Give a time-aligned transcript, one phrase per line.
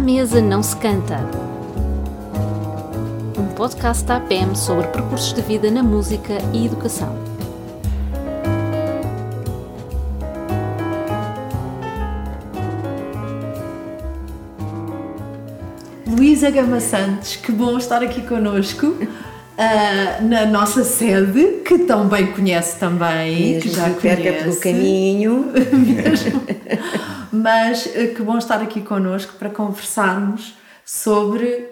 [0.00, 1.18] À mesa não se canta.
[3.38, 7.14] Um podcast da APM sobre percursos de vida na música e educação.
[16.08, 18.86] Luísa Gama Santos, que bom estar aqui connosco.
[18.86, 24.44] Uh, na nossa sede, que tão bem conhece também, Mesmo que já que perca conhece.
[24.44, 25.52] pelo caminho.
[27.40, 30.54] Mas uh, que bom estar aqui connosco para conversarmos
[30.84, 31.68] sobre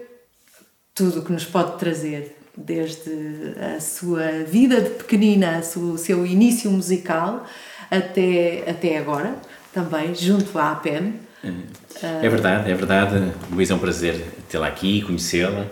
[0.95, 6.69] tudo o que nos pode trazer, desde a sua vida de pequenina, o seu início
[6.71, 7.45] musical,
[7.89, 9.35] até, até agora,
[9.73, 11.13] também, junto à APEM.
[12.01, 13.31] É verdade, é verdade.
[13.51, 14.15] Luís, é um prazer
[14.49, 15.67] tê-la aqui, conhecê-la.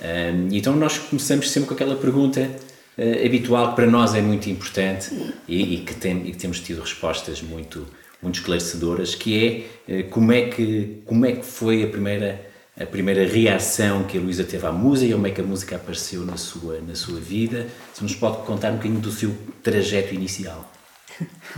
[0.00, 4.48] Um, então nós começamos sempre com aquela pergunta uh, habitual que para nós é muito
[4.48, 5.10] importante
[5.48, 7.84] e, e, que tem, e, que temos tido respostas muito,
[8.22, 12.46] muito esclarecedoras, que é uh, como é que como é que foi a primeira
[12.80, 15.76] a primeira reação que a Luísa teve à música e como é que a música
[15.76, 17.66] apareceu na sua na sua vida.
[17.92, 20.70] Se nos pode contar um bocadinho do seu trajeto inicial.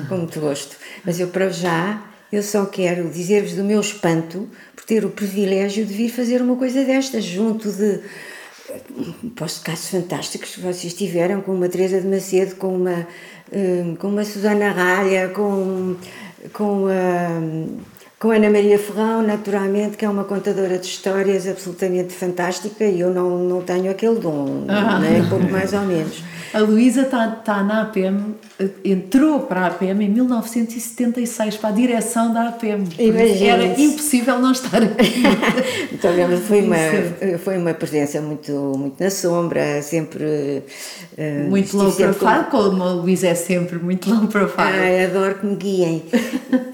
[0.08, 0.76] Com muito gosto.
[1.04, 5.84] Mas eu para já eu só quero dizer-vos do meu espanto por ter o privilégio
[5.84, 8.00] de vir fazer uma coisa destas, junto de
[9.34, 13.06] podcasts fantásticos que vocês tiveram, com uma Teresa de Macedo, com uma,
[13.98, 15.96] com uma Susana Ralha, com,
[16.52, 17.80] com a
[18.20, 23.08] com Ana Maria Ferrão, naturalmente, que é uma contadora de histórias absolutamente fantástica e eu
[23.08, 24.98] não, não tenho aquele dom, ah.
[24.98, 25.26] né?
[25.30, 26.22] pouco mais ou menos.
[26.52, 28.34] A Luísa está tá na APM,
[28.84, 32.88] entrou para a APM em 1976, para a direção da APM.
[32.98, 35.22] Era impossível não estar aqui.
[35.92, 36.10] então,
[36.48, 40.64] foi uma, foi uma presença muito, muito na sombra, sempre.
[41.16, 42.70] Uh, muito low profile, como...
[42.70, 44.58] como a Luísa é sempre, muito low profile.
[44.58, 46.02] Ah, adoro que me guiem.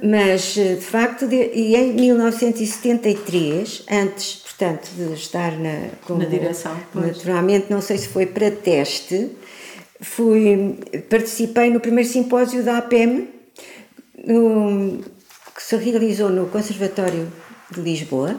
[0.03, 6.75] Mas, de facto, de, e em 1973, antes, portanto, de estar na, como, na direção,
[6.95, 9.33] naturalmente, não sei se foi para teste
[10.01, 13.29] fui, participei no primeiro simpósio da APEM,
[14.27, 15.01] no,
[15.55, 17.31] que se realizou no Conservatório
[17.71, 18.39] de Lisboa,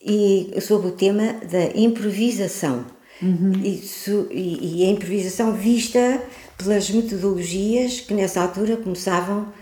[0.00, 2.84] e sobre o tema da improvisação.
[3.22, 3.52] Uhum.
[3.62, 6.22] Isso, e, e, a improvisação vista
[6.58, 9.52] pelas metodologias que nessa altura começavam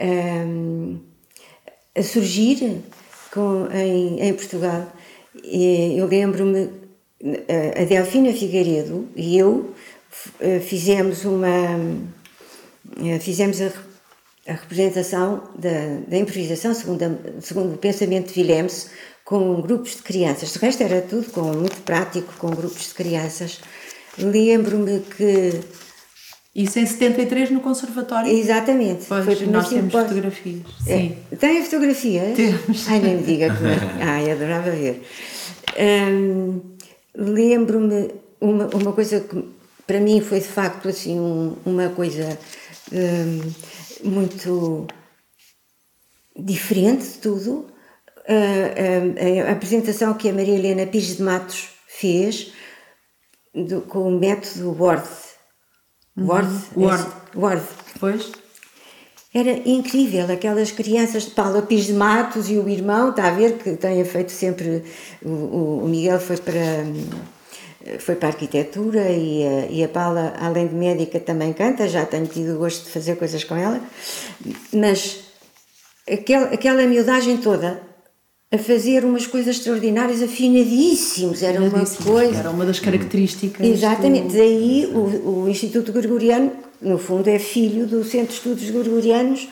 [0.00, 0.98] um,
[1.94, 2.80] a surgir
[3.32, 4.90] com, em, em Portugal.
[5.44, 6.70] E eu lembro-me,
[7.80, 9.71] a Delfina Figueiredo e eu
[10.66, 11.48] fizemos uma
[13.20, 13.72] fizemos a,
[14.48, 18.90] a representação da, da, improvisação segundo, a, segundo o pensamento de Willems
[19.24, 20.52] com grupos de crianças.
[20.52, 23.60] De resto era tudo com muito prático com grupos de crianças.
[24.18, 25.60] Lembro-me que
[26.54, 28.30] isso em 73 no conservatório?
[28.30, 29.06] Exatamente.
[29.08, 30.62] Pois, Foi nós temos fotografias.
[30.84, 31.16] Sim.
[31.30, 31.36] É.
[31.36, 32.36] Tem fotografias?
[32.36, 32.88] Temos.
[32.88, 33.64] Ai, nem me diga que.
[34.02, 35.02] Ai, adorava ver.
[35.78, 36.60] Hum,
[37.14, 39.42] Lembro-me uma, uma coisa que
[39.92, 42.38] para mim foi de facto assim um, uma coisa
[42.90, 44.86] um, muito
[46.34, 47.66] diferente de tudo.
[48.26, 52.54] A, a, apresentação que a Maria Helena Pires de Matos fez
[53.54, 55.06] do, com o método Word.
[56.18, 56.48] Word?
[56.74, 56.84] Uhum.
[56.84, 57.02] Word.
[57.02, 57.62] É, Word.
[58.00, 58.32] Pois.
[59.34, 63.58] Era incrível, aquelas crianças de Paula Pires de Matos e o irmão, está a ver
[63.58, 64.84] que tenha feito sempre.
[65.22, 66.82] O, o Miguel foi para
[67.98, 72.04] foi para a arquitetura e a, e a Paula, além de médica, também canta, já
[72.06, 73.80] tenho tido o gosto de fazer coisas com ela,
[74.72, 75.20] mas
[76.10, 77.80] aquela, aquela miudagem toda
[78.52, 82.38] a fazer umas coisas extraordinárias, afinadíssimos, era uma coisa...
[82.38, 83.66] Era uma das características...
[83.66, 84.34] Exatamente, do...
[84.34, 89.48] daí o, o Instituto Gregoriano, no fundo é filho do Centro de Estudos Gregorianos,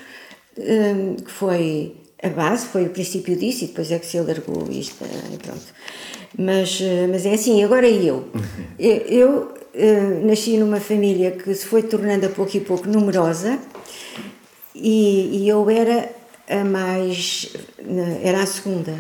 [0.59, 4.69] um, que foi a base, foi o princípio disso, e depois é que se alargou
[4.71, 5.03] isto,
[5.33, 5.65] e pronto.
[6.39, 6.81] Mas,
[7.11, 8.29] mas é assim, agora eu.
[8.79, 13.59] Eu, eu uh, nasci numa família que se foi tornando a pouco e pouco numerosa
[14.75, 16.09] e, e eu era
[16.49, 17.53] a mais.
[18.23, 18.95] era a segunda.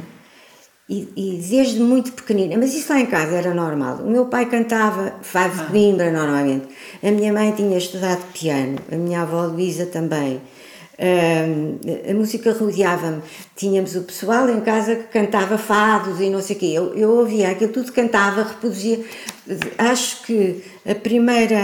[0.88, 3.99] E, e, desde muito pequenina, mas isso lá em casa era normal.
[3.99, 6.66] O meu pai cantava fado de Coimbra normalmente.
[7.00, 10.40] A minha mãe tinha estudado piano, a minha avó Luísa também.
[11.00, 13.23] Uh, a música rodeava-me.
[13.56, 16.67] Tínhamos o pessoal em casa que cantava fados e não sei o quê.
[16.67, 19.00] Eu, eu ouvia aquilo tudo, cantava, reproduzia.
[19.79, 21.58] Acho que a primeira,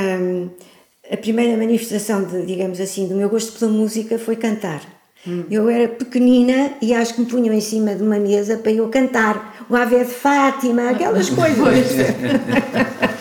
[1.12, 4.80] a primeira manifestação, de, digamos assim, do meu gosto pela música foi cantar.
[5.28, 5.44] Hum.
[5.50, 8.88] Eu era pequenina e acho que me punham em cima de uma mesa para eu
[8.88, 11.86] cantar o Ave de Fátima, aquelas coisas.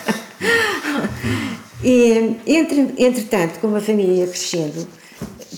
[1.84, 4.86] e, entre, entretanto, como a família ia crescendo,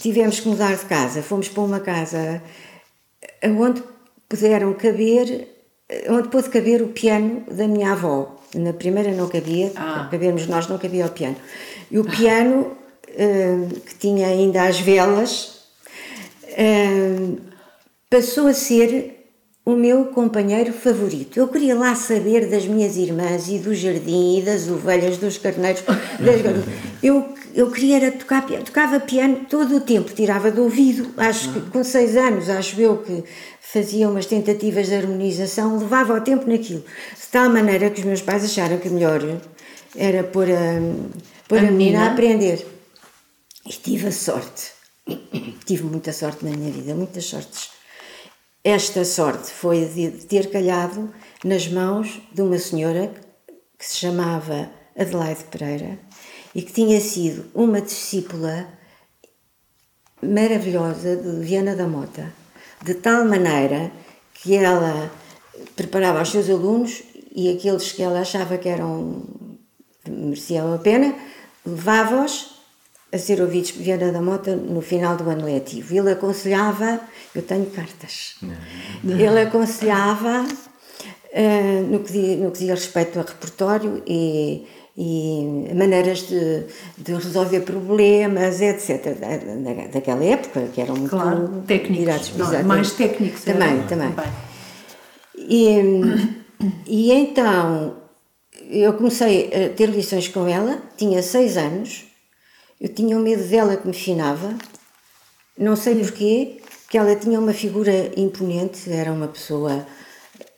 [0.00, 1.22] tivemos que mudar de casa.
[1.22, 2.42] Fomos para uma casa
[3.44, 3.82] onde
[4.28, 5.48] puderam caber,
[6.08, 8.36] onde pôde caber o piano da minha avó.
[8.54, 10.08] Na primeira não cabia, Ah.
[10.10, 11.36] cabemos nós, não cabia o piano.
[11.90, 12.76] E o piano,
[13.08, 13.56] eh,
[13.86, 15.64] que tinha ainda as velas,
[16.56, 17.36] eh,
[18.08, 19.17] passou a ser
[19.68, 21.38] o meu companheiro favorito.
[21.38, 25.82] Eu queria lá saber das minhas irmãs e do jardim e das ovelhas, dos carneiros.
[25.82, 26.64] das galinhas.
[27.02, 28.64] Eu, eu queria era tocar piano.
[28.64, 31.12] Tocava piano todo o tempo, tirava do ouvido.
[31.18, 33.22] Acho que com seis anos, acho eu que
[33.60, 36.80] fazia umas tentativas de harmonização, levava o tempo naquilo.
[36.80, 39.20] De tal maneira que os meus pais acharam que melhor
[39.94, 40.80] era pôr a,
[41.46, 42.04] pôr a, A menina menina?
[42.04, 42.66] a aprender.
[43.66, 44.72] E tive a sorte,
[45.66, 47.76] tive muita sorte na minha vida, muitas sortes.
[48.70, 51.10] Esta sorte foi de ter calhado
[51.42, 53.10] nas mãos de uma senhora
[53.78, 55.98] que se chamava Adelaide Pereira
[56.54, 58.68] e que tinha sido uma discípula
[60.20, 62.30] maravilhosa de Viana da Mota,
[62.82, 63.90] de tal maneira
[64.34, 65.10] que ela
[65.74, 67.02] preparava os seus alunos
[67.34, 69.22] e aqueles que ela achava que eram
[70.06, 71.14] mereciam a pena,
[71.64, 72.57] levava-os
[73.10, 75.94] a ser ouvidos por Viana da Mota no final do ano letivo.
[75.96, 77.00] Ele aconselhava,
[77.34, 78.34] eu tenho cartas,
[79.02, 80.46] ele aconselhava
[81.32, 84.66] eh, no, que dizia, no que dizia respeito a repertório e,
[84.96, 86.64] e maneiras de,
[86.98, 89.16] de resolver problemas, etc.
[89.18, 92.28] Da, da- daquela época, que eram muito Claro, técnicos.
[92.28, 93.46] virados- Não, mais técnicos.
[93.46, 94.14] era Também, também.
[95.36, 95.78] E,
[96.86, 97.96] e então
[98.68, 102.04] eu comecei a ter lições com ela, tinha seis anos,
[102.80, 104.56] eu tinha o medo dela que me finava,
[105.56, 109.86] não sei porquê, que ela tinha uma figura imponente, era uma pessoa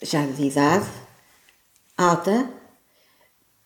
[0.03, 0.87] já de idade,
[1.97, 2.49] alta,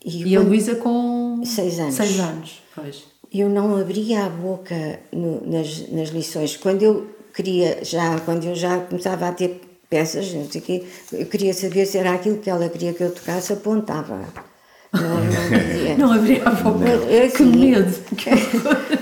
[0.05, 1.95] e, E a Luísa com Seis anos.
[1.95, 3.05] Seis anos, pois.
[3.33, 6.57] eu não abria a boca no- nas, nas lições.
[6.57, 11.27] Quando eu queria, já, quando eu já começava a ter peças, não sei quê, eu
[11.27, 14.27] queria saber se era aquilo que ela queria que eu tocasse, apontava.
[15.99, 16.85] Não, abria a boca.
[17.09, 17.57] É que assim.
[17.57, 17.95] medo.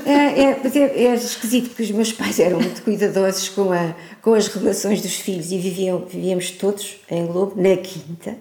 [0.05, 3.95] É, é, mas é, é esquisito porque os meus pais eram muito cuidadosos com, a,
[4.21, 8.37] com as relações dos filhos e viviam, vivíamos todos em Globo, na quinta.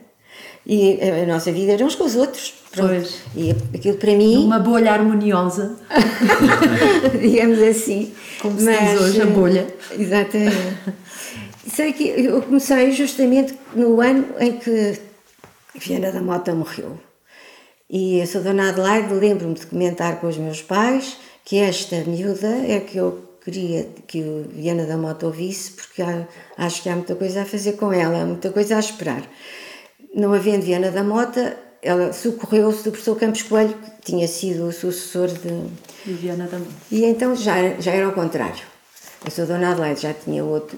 [0.65, 2.53] E a, a nossa vida era uns com os outros.
[2.71, 2.89] Pronto.
[2.89, 3.21] Pois.
[3.35, 4.43] E aquilo para mim.
[4.43, 5.77] Uma bolha harmoniosa.
[7.21, 8.11] digamos assim.
[8.41, 9.67] Como se diz hoje, a eh, bolha.
[9.97, 10.57] Exatamente.
[11.73, 14.99] Sei que eu comecei justamente no ano em que
[15.75, 16.97] Viana da Mota morreu.
[17.93, 22.47] E eu sou Dona Adelaide, lembro-me de comentar com os meus pais que esta miúda
[22.47, 26.25] é que eu queria que o Viana da Mota ouvisse, porque há-
[26.57, 29.23] acho que há muita coisa a fazer com ela, há muita coisa a esperar.
[30.15, 34.71] Não havendo Viana da Mota, ela socorreu-se do professor Campos Coelho, que tinha sido o
[34.71, 35.49] sucessor de,
[36.05, 36.67] Viviana também.
[36.91, 38.63] e então já, já era ao contrário.
[39.25, 40.77] Eu sou Dona Adelaide, já tinha outro,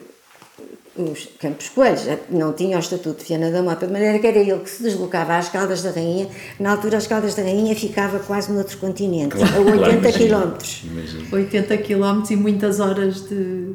[0.96, 4.28] os Campos Coelhos, já não tinha o estatuto de Viana da Mota, de maneira que
[4.28, 6.28] era ele que se deslocava às Caldas da Rainha.
[6.60, 10.82] Na altura, as Caldas da Rainha ficava quase no outro continente, a 80 Claro, quilómetros.
[10.84, 11.28] Imagino.
[11.36, 13.74] 80 km e muitas horas de.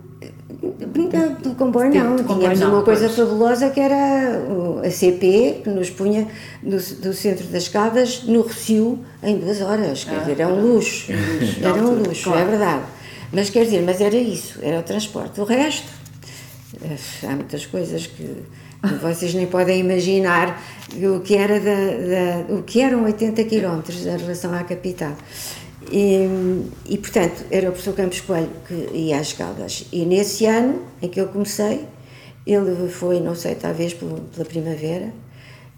[1.42, 3.16] Do comboio não, De comboio tínhamos não, uma coisa pois.
[3.16, 4.40] fabulosa que era
[4.84, 6.26] a CP, que nos punha
[6.62, 11.12] do, do centro das Caldas no Recio em duas horas, quer dizer, era um luxo,
[11.62, 12.40] era um luxo, claro.
[12.40, 12.82] é verdade.
[13.32, 15.38] Mas quer dizer, mas era isso, era o transporte.
[15.40, 15.97] O resto, eh,
[17.24, 18.42] há muitas coisas que
[19.00, 20.62] vocês nem podem imaginar
[20.94, 21.74] o que, era da,
[22.46, 25.16] da- o que eram 80 quilómetros em relação à capital.
[25.90, 26.28] E,
[26.86, 29.86] e, portanto, era o professor Campos Coelho que ia às Caldas.
[29.92, 31.86] E nesse ano em que eu comecei,
[32.46, 35.12] ele foi, não sei, talvez pela primavera,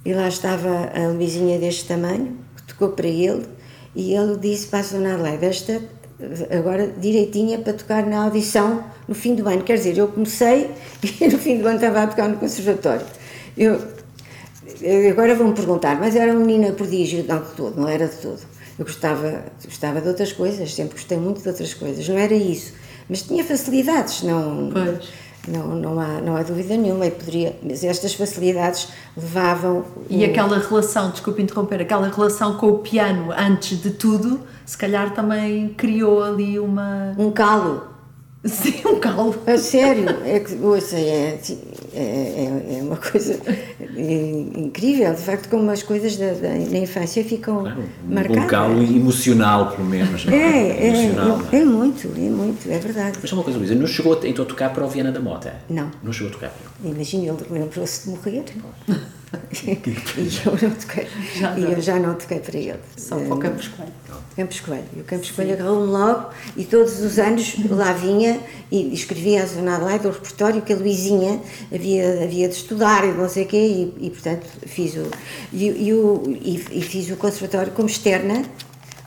[0.05, 3.47] e lá estava a Luizinha deste tamanho, que tocou para ele,
[3.95, 4.83] e ele disse para a
[5.43, 5.81] esta
[6.57, 9.63] agora direitinha para tocar na audição no fim do ano.
[9.63, 10.71] Quer dizer, eu comecei
[11.21, 13.05] e no fim do ano estava a tocar no conservatório.
[13.57, 13.81] Eu,
[15.11, 17.25] agora vão-me perguntar, mas era uma menina prodígio?
[17.27, 18.41] Não, de todo, não era de todo.
[18.79, 22.73] Eu gostava, gostava de outras coisas, sempre gostei muito de outras coisas, não era isso.
[23.09, 25.09] Mas tinha facilidades, não, Pois.
[25.51, 27.07] Não, não, há, não há dúvida nenhuma.
[27.07, 29.85] E poderia, mas estas facilidades levavam.
[30.09, 34.79] E o- aquela relação, desculpe interromper, aquela relação com o piano antes de tudo, se
[34.79, 37.15] calhar também criou ali uma.
[37.19, 37.90] um calo.
[38.43, 39.35] Sim, um calo.
[39.47, 41.59] A sério, é que ouça, é, assim,
[41.93, 43.39] é, é, é uma coisa
[44.57, 48.45] incrível, de facto, como as coisas da, da, na infância ficam Claro, marcadas.
[48.45, 50.25] um calo emocional, pelo menos.
[50.25, 53.19] não É, é, Emocional, não é, muito, é muito, é verdade.
[53.21, 55.21] Mas só uma coisa, Luísa, não chegou a- então a tocar para o Viana da
[55.21, 55.55] Mota?
[55.69, 55.91] Não.
[56.03, 56.55] Não chegou a tocar.
[56.83, 58.45] Imagina, ele lembrou-se de morrer.
[59.65, 61.07] E eu não toquei.
[61.37, 61.71] Já e não.
[61.71, 62.79] eu já não toquei para ele.
[62.97, 63.93] Só para o Campos Coelho.
[64.37, 64.85] Campos Coelho.
[64.97, 69.47] E o Campos Coelho agarrou-me logo e todos os anos lá vinha e escrevia a
[69.47, 71.41] Zona Adelaide, o repertório que a Luizinha
[71.73, 75.09] havia, havia de estudar e não sei o quê, e, e, portanto fiz o
[75.53, 76.23] e, e o.
[76.43, 78.45] e, fiz o conservatório como externa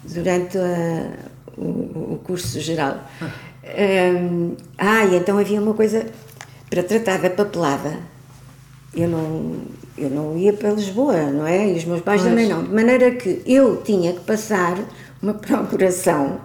[0.04, 1.12] durante a-
[1.58, 3.00] o, o curso geral.
[3.66, 6.06] Hum, ah, e então havia uma coisa
[6.70, 7.98] para tratar da papelada.
[8.96, 9.56] Eu não,
[9.98, 11.70] eu não ia para Lisboa, não é?
[11.70, 12.32] E os meus pais Pois.
[12.32, 12.64] também não.
[12.64, 14.78] De maneira que eu tinha que passar
[15.22, 16.40] uma procuração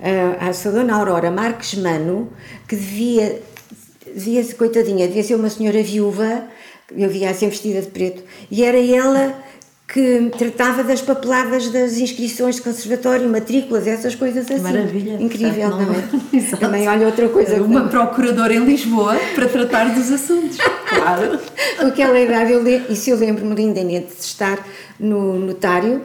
[0.00, 2.30] ah, à sua dona Aurora Marques Mano,
[2.68, 3.40] que devia,
[4.14, 6.44] devia ser, coitadinha, devia ser uma senhora viúva,
[6.94, 9.34] eu via sempre vestida de preto, e era ela
[9.94, 14.60] que tratava das papeladas das inscrições de conservatório, matrículas, essas coisas assim.
[14.60, 15.22] Maravilha.
[15.22, 16.42] Incrível não- também.
[16.58, 17.54] Também, olha, outra coisa.
[17.54, 20.58] que Uma procuradora em Lisboa para tratar dos assuntos.
[20.84, 21.38] Claro.
[21.78, 24.58] Aquela idade, eu le- isso eu lembro-me lindamente de estar
[24.98, 26.02] no notário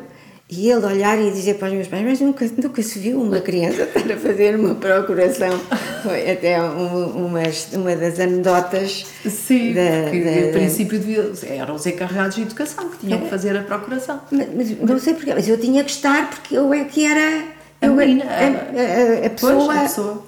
[0.49, 3.39] e ele olhar e dizer para os meus pais: Mas nunca, nunca se viu uma
[3.39, 5.59] criança estar a fazer uma procuração.
[6.03, 9.05] Foi até um- umas, uma das anedotas.
[9.25, 13.29] Sim, da- que da- da- princípio devia- eram os encarregados de educação que tinham que
[13.29, 14.19] fazer a procuração.
[14.31, 17.43] Mas, mas não sei porquê, mas eu tinha que estar porque eu é que era.
[17.81, 20.23] A eu, menina, a, a- a- a Pois, pessoa a pessoa.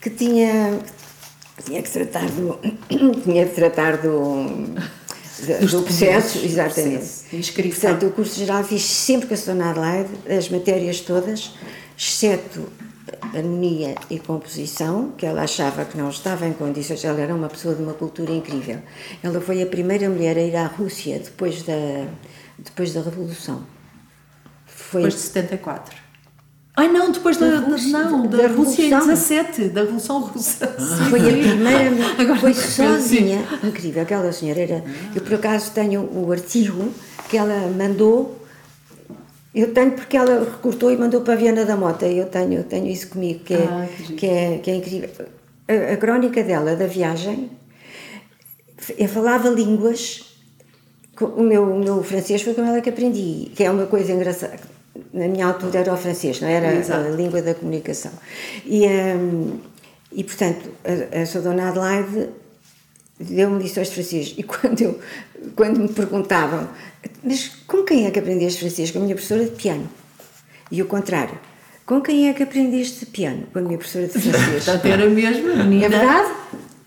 [0.00, 0.78] que tinha,
[1.64, 2.58] tinha que tratar do.
[3.24, 4.46] tinha que tratar do.
[5.46, 6.96] Do- Dos do processo, exatamente.
[6.98, 7.90] processo, inscrição.
[7.90, 11.52] Portanto, o curso geral fiz sempre com a Sona Adelaide, as matérias todas,
[11.96, 12.66] exceto
[13.34, 17.74] harmonia e composição, que ela achava que não estava em condições, ela era uma pessoa
[17.74, 18.78] de uma cultura incrível.
[19.22, 22.06] Ela foi a primeira mulher a ir à Rússia depois da,
[22.58, 23.64] depois da Revolução.
[24.66, 25.96] Foi Depois de 74.
[26.78, 29.14] Ai não, depois da, Da Rússia- não, da, da Rússia em Revolução.
[29.14, 30.66] 17, da Revolução Russa.
[31.10, 31.90] Foi a primeira,
[32.22, 36.88] Agora foi sozinha, incrível, aquela senhora era, eu por acaso tenho o artigo
[37.28, 38.40] que ela mandou,
[39.52, 42.64] eu tenho porque ela recortou e mandou para a Viana da Mota, eu tenho, eu
[42.64, 45.10] tenho isso comigo, que é, Ah, que que é, que é incrível.
[45.66, 47.50] A, a crónica dela, da viagem,
[48.96, 50.24] eu falava línguas,
[51.20, 54.77] o meu, o meu francês foi com ela que aprendi, que é uma coisa engraçada.
[55.12, 57.06] Na minha altura era o francês, não era Exato.
[57.06, 58.12] a língua da comunicação.
[58.64, 59.58] E, hum,
[60.12, 62.28] e portanto, a, a sua dona Adelaide
[63.20, 64.34] deu-me lições de francês.
[64.36, 64.98] E quando, eu,
[65.56, 66.68] quando me perguntavam,
[67.22, 68.90] mas com quem é que aprendeste francês?
[68.90, 69.88] Com a minha professora de piano.
[70.70, 71.38] E o contrário,
[71.86, 73.44] com quem é que aprendeste piano?
[73.52, 74.54] Com a minha professora de francês.
[74.64, 76.30] Portanto, era mesmo, a menina É verdade?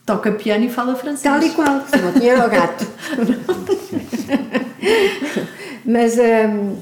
[0.05, 1.23] toca piano e fala francês.
[1.23, 2.85] Tal e qual, se não tinha era o gato.
[5.85, 6.75] mas, hum,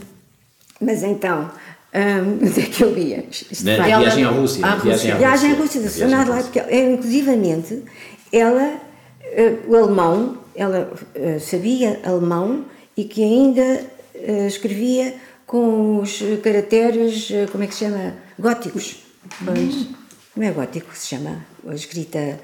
[0.82, 1.50] mas então,
[1.94, 3.26] hum, onde é que eu ia?
[3.30, 4.66] Isto Na vai- Ela- viagem à Rússia.
[4.66, 5.16] à viagem à Rússia.
[5.16, 5.88] Viagem à Rússia da
[6.24, 6.44] Rússia.
[6.44, 7.84] porque ela, inclusivamente,
[8.32, 8.80] ela,
[9.24, 15.16] eh, o alemão, ela eh, sabia alemão e que ainda eh, escrevia
[15.48, 18.14] com os caracteres, como é que se chama?
[18.38, 18.98] Góticos.
[19.44, 19.88] Pois.
[20.36, 22.40] Não é gótico que se chama a escrita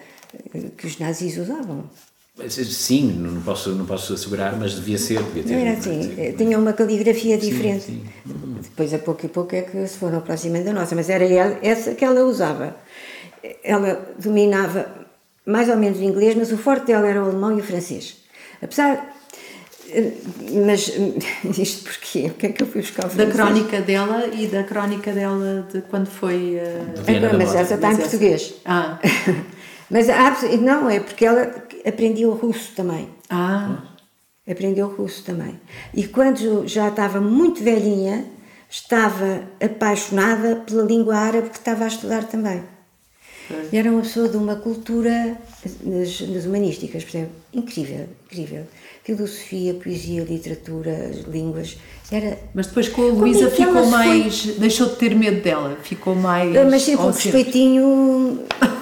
[0.76, 1.84] que os nazis usavam.
[2.50, 5.22] Sim, não posso, não posso assegurar, mas devia ser.
[5.24, 7.86] Devia ter, Não era assim, eh, tinha uma caligrafia diferente.
[7.86, 8.04] sim.
[8.62, 11.58] Depois, a pouco e pouco, é que se foram aproximando da nossa, mas era ela-
[11.62, 12.76] essa que ela usava.
[13.64, 14.86] Ela dominava
[15.46, 18.18] mais ou menos o inglês, mas o forte dela era o alemão e o francês.
[18.62, 19.16] Apesar.
[19.92, 20.12] eh,
[20.66, 20.92] Mas
[21.58, 22.26] isto porquê?
[22.28, 25.82] O que é que eu fui buscar Da crónica dela e da crónica dela de
[25.84, 26.60] quando foi.
[27.22, 28.54] da mas essa está em Mas essa- português.
[28.66, 29.00] Ah.
[29.88, 31.46] Mas há- não, é porque ela
[31.86, 33.10] aprendia o russo também.
[33.30, 33.82] Ah,
[34.48, 35.60] Aprendeu russo também.
[35.92, 38.26] E quando já estava muito velhinha,
[38.70, 42.62] estava apaixonada pela língua árabe que estava a estudar também.
[43.72, 45.36] E era uma pessoa de uma cultura
[45.84, 47.30] nas, nas humanísticas, percebe?
[47.54, 48.64] Incrível, incrível.
[49.04, 51.78] Filosofia, poesia, literatura, línguas.
[52.12, 52.38] Era.
[52.54, 54.46] mas depois com a Luísa ficou ela foi- mais.
[54.58, 56.54] deixou de ter medo dela, ficou mais.
[56.70, 58.40] Mas sempre um respeitinho.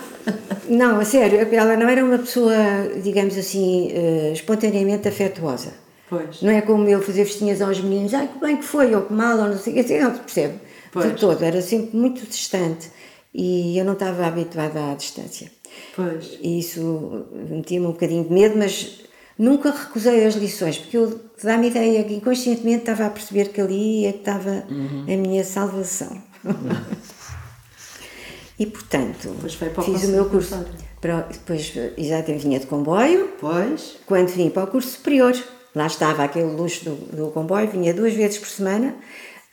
[0.74, 2.56] Não, a sério, ela não era uma pessoa,
[3.03, 5.74] digamos assim, eh, espontaneamente afetuosa.
[6.10, 6.42] Pois.
[6.42, 9.13] Não é como eu fazer festinhas aos meninos, ai que bem que foi, ou que
[9.13, 10.56] mal, ou não sei o que, não se percebe.
[10.92, 11.06] Pois.
[11.06, 12.89] De todo, era sempre muito distante
[13.34, 15.51] e eu não estava habituada à distância.
[15.96, 16.38] Pois.
[16.42, 19.01] E isso metia-me um bocadinho de medo, mas
[19.38, 24.06] nunca recusei as lições, porque eu dá-me ideia que inconscientemente estava a perceber que ali
[24.06, 26.22] é que estava a minha salvação.
[28.63, 29.36] e portanto,
[29.84, 30.65] fiz o meu curso.
[31.01, 33.98] Para, depois, exatamente, vinha de comboio, Pois.
[34.05, 35.36] quando vim para o curso superior,
[35.75, 38.96] lá estava aquele luxo do, do comboio, vinha duas vezes por semana,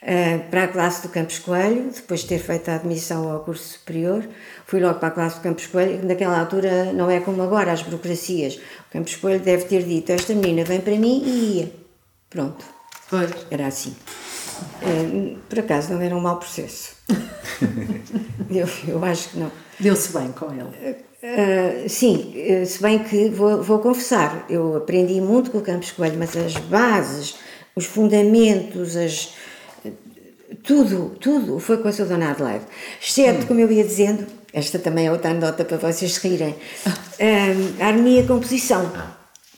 [0.00, 3.79] uh, para a classe do Campos Coelho, depois de ter feito a admissão ao curso
[3.79, 4.29] superior,
[4.64, 7.83] fui logo para a classe do Campos Coelho, naquela altura não é como agora, as
[7.83, 8.55] burocracias.
[8.55, 11.73] O Campos Coelho deve ter dito, esta menina vem para mim e ia.
[12.31, 12.64] Pronto.
[13.09, 13.29] Pois.
[13.50, 13.93] Era assim.
[14.83, 16.97] Uh, por acaso não era um mau processo.
[18.50, 19.50] eu, eu acho que não.
[19.79, 20.97] Deu-se bem com ele.
[21.23, 22.35] Uh, sim,
[22.67, 26.55] se bem que vou, vou confessar, eu aprendi muito com o Campos Coelho, mas as
[26.55, 27.37] bases,
[27.76, 29.35] os fundamentos, as,
[30.62, 32.64] tudo, tudo foi com a sua dona Adelaide.
[33.00, 33.47] Exceto, hum.
[33.47, 36.55] como eu ia dizendo, esta também é outra nota para vocês rirem,
[37.81, 38.90] a harmonia composição,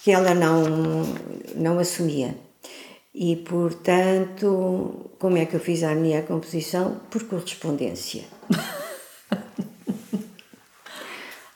[0.03, 1.05] que ela não,
[1.55, 2.37] não assumia.
[3.15, 7.01] E, portanto, como é que eu fiz a harmonia composição?
[7.11, 8.25] Por correspondência.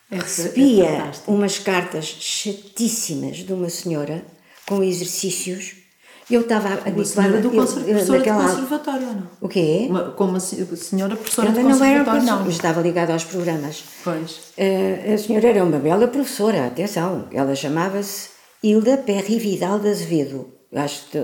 [0.09, 4.25] É Recebia é umas cartas chatíssimas de uma senhora
[4.65, 5.75] com exercícios
[6.29, 9.23] eu estava habituada do professora do conservatório, não?
[9.41, 9.87] O quê?
[9.89, 12.33] Uma, como a senhora professora Ela do conservatório, não.
[12.33, 12.45] Era não.
[12.45, 13.85] Mas estava ligada aos programas.
[14.03, 14.39] Pois.
[14.59, 17.29] Uh, a senhora era uma bela professora, atenção.
[17.31, 20.56] Ela chamava-se Hilda Perry Vidal de Azevedo.
[20.75, 21.19] Acho que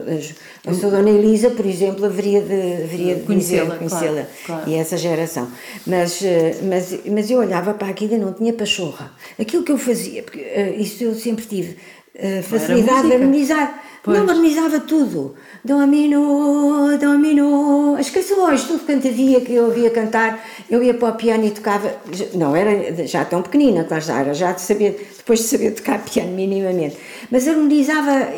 [0.67, 4.71] a sua dona Elisa, por exemplo, haveria de, haveria de conhecê-la, conhecê-la claro, claro.
[4.71, 5.49] e essa geração.
[5.87, 9.13] Mas, eh, mas, mas eu olhava para aquilo e não tinha pachorra.
[9.39, 11.77] Aquilo que eu fazia, porque uh, isso eu sempre tive,
[12.15, 14.19] uh, facilidade de harmonizar Pois.
[14.19, 15.37] Não harmonizava tudo.
[15.65, 21.15] Domino, domino, as canções, tudo quanto havia que eu ouvia cantar, eu ia para o
[21.15, 21.95] piano e tocava.
[22.35, 26.03] Não era já tão pequenina, claro, já era já de saber, depois de saber tocar
[26.05, 26.97] piano minimamente.
[27.31, 28.29] Mas harmonizava.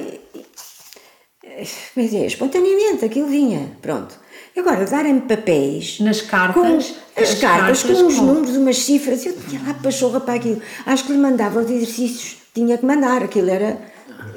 [1.97, 4.19] Mas é, espontaneamente, aquilo vinha, pronto.
[4.57, 5.99] Agora, darem-me papéis.
[6.01, 6.63] Nas cartas.
[6.63, 10.35] Com, as, as cartas, cartas, com uns números, umas cifras, eu tinha lá pachorra para
[10.35, 10.61] aquilo.
[10.87, 13.79] Acho que lhe mandava os exercícios, tinha que mandar, aquilo era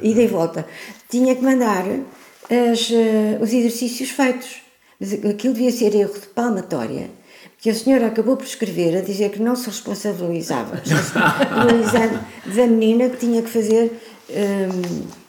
[0.01, 0.65] ida e volta
[1.09, 4.61] tinha que mandar as, uh, os exercícios feitos.
[4.99, 7.09] Mas aquilo devia ser erro de palmatória,
[7.59, 10.81] que a senhora acabou por escrever a dizer que não se responsabilizava
[12.55, 13.91] da menina que tinha que fazer.
[14.29, 15.26] Um,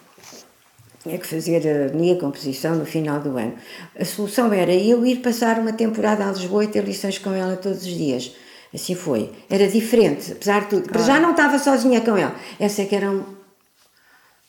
[1.08, 3.54] tinha que fazer a minha composição no final do ano.
[3.98, 7.56] A solução era eu ir passar uma temporada a Lisboa e ter lições com ela
[7.56, 8.32] todos os dias.
[8.74, 9.32] Assim foi.
[9.48, 10.88] Era diferente, apesar de tudo.
[10.88, 11.06] Claro.
[11.06, 12.34] já não estava sozinha com ela.
[12.60, 13.24] Essa é que era um,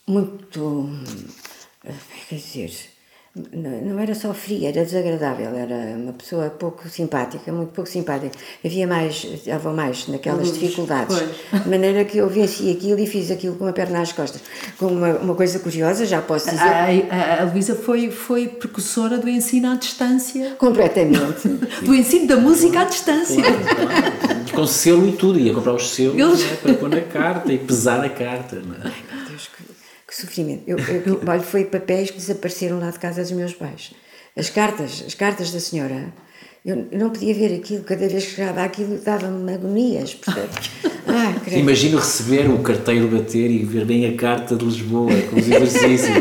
[0.06, 0.90] muito.
[2.28, 2.72] quer dizer,
[3.52, 8.38] não era só fria, era desagradável, era uma pessoa pouco simpática, muito pouco simpática.
[8.64, 11.18] Havia mais, estava mais naquelas Luz, dificuldades.
[11.18, 11.64] Pois.
[11.64, 14.42] De maneira que eu venci aquilo e fiz aquilo com a perna às costas.
[14.78, 16.62] Com uma, uma coisa curiosa, já posso dizer.
[16.62, 20.56] A, a, a Luísa foi, foi precursora do ensino à distância.
[20.58, 21.48] Completamente.
[21.82, 23.44] do ensino da música à distância.
[24.54, 26.44] com selo e tudo, ia comprar os selos Eles...
[26.44, 28.58] né, para pôr na carta e pesar a carta.
[28.58, 29.09] Não é?
[30.22, 30.64] Sofrimento.
[30.68, 33.92] Eu, eu, olha, foi papéis que desapareceram lá de casa dos meus pais.
[34.36, 36.14] As cartas, as cartas da senhora,
[36.66, 40.18] eu, não podia ver aquilo, cada vez que chegava aquilo dava-me agonias,
[41.12, 45.48] Ah, Imagino receber o carteiro bater e ver bem a carta de Lisboa com os
[45.48, 46.12] exercícios.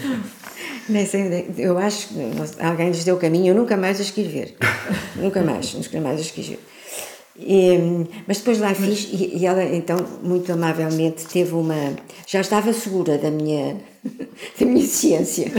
[0.86, 4.30] Nem sei, eu acho que alguém lhes deu o caminho, eu nunca mais as quis
[4.30, 4.54] ver.
[5.16, 6.60] nunca mais, nunca mais as quis ver.
[7.36, 11.96] E, mas depois lá fiz e, e, ela então muito amavelmente teve uma
[12.28, 13.76] já estava segura da minha
[14.58, 15.50] da minha ciência.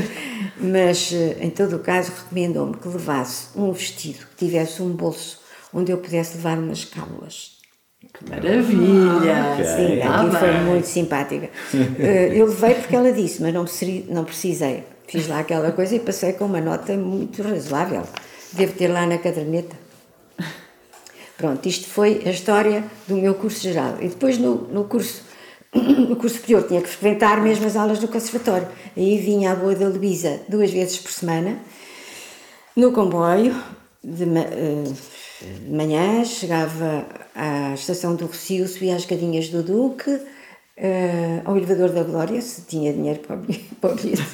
[0.58, 5.42] Mas em todo o caso recomendou-me que levasse um vestido que tivesse um bolso
[5.74, 7.56] onde eu pudesse levar umas cábulas.
[8.00, 9.36] Que maravilha!
[9.36, 9.66] Ah, okay.
[9.66, 11.50] sim ah, foi muito simpática.
[12.00, 13.66] Eh, eu levei porque ela disse mas não
[14.08, 14.84] não precisei.
[15.08, 18.04] Fiz lá aquela coisa e passei com uma nota muito razoável.
[18.54, 19.85] Devo ter lá na caderneta
[21.38, 23.98] Pronto, isto foi a história do meu curso geral.
[24.00, 25.24] E depois no, no curso
[25.76, 28.68] no curso superior tinha que frequentar mesmo as aulas do conservatório.
[28.96, 31.60] Aí vinha à Boa da Luísa duas vezes por semana,
[32.76, 33.56] no comboio,
[34.02, 34.84] de, eh,
[35.66, 41.90] de manhã, chegava à estação do Rocio, subia as escadinhas do Duque, uh, ao elevador
[41.90, 43.20] da Glória, se tinha dinheiro
[43.82, 44.26] para o bilhete.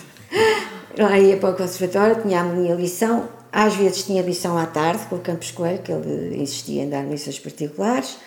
[0.98, 5.06] Lá ia para o conservatório, tinha a minha lição, às vezes tinha lição à tarde
[5.08, 8.18] com o Campos Coelho, que ele insistia em dar lições particulares,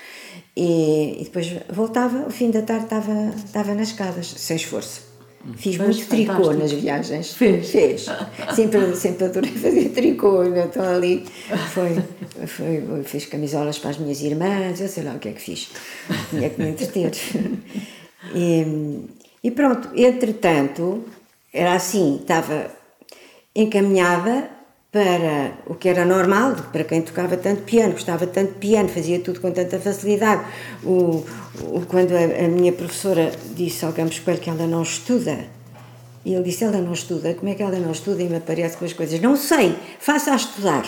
[0.57, 5.15] e, e depois voltava, ao fim da tarde estava, estava nas escadas, sem esforço.
[5.57, 6.35] Fiz Mas muito fantástico.
[6.37, 7.35] tricô nas viagens.
[7.35, 7.71] Fez?
[7.71, 8.07] Fez.
[8.55, 10.43] Sempre, sempre adorei fazer tricô.
[10.43, 11.27] Então ali
[11.71, 12.03] foi,
[12.47, 15.69] foi, fiz camisolas para as minhas irmãs, eu sei lá o que é que fiz.
[16.31, 17.13] Tinha que me entreter.
[18.35, 19.05] E,
[19.43, 21.05] e pronto, entretanto,
[21.53, 22.71] era assim, estava
[23.55, 24.49] encaminhada
[24.95, 29.19] para o que era normal, para quem tocava tanto piano, gostava tanto de piano, fazia
[29.19, 30.45] tudo com tanta facilidade.
[30.85, 31.25] O,
[31.63, 35.47] o quando a, a, minha professora disse ao Campos Coelho que ela não estuda
[36.25, 37.35] E ele disse: Ela não estuda.
[37.35, 38.23] Como é que ela não estuda?
[38.23, 39.21] E me aparece com as coisas.
[39.21, 40.85] Não sei, faça a estudar.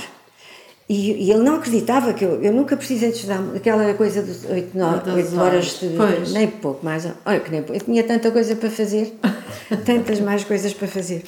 [0.88, 4.46] E, e ele não acreditava que eu, eu nunca precisei de estudar aquela coisa de
[4.46, 6.33] 8, 9, 8 horas, de, Pois.
[6.33, 7.09] nem pouco mais.
[7.25, 7.75] Olha que nem pouco.
[7.75, 9.12] Eu tinha tanta coisa para fazer,
[9.85, 11.25] tantas mais coisas para fazer.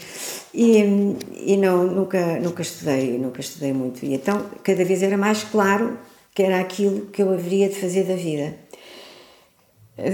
[0.55, 4.05] E, e não, nunca, nunca estudei, nunca estudei muito.
[4.05, 5.99] E então cada vez era mais claro
[6.33, 8.55] que era aquilo que eu haveria de fazer da vida.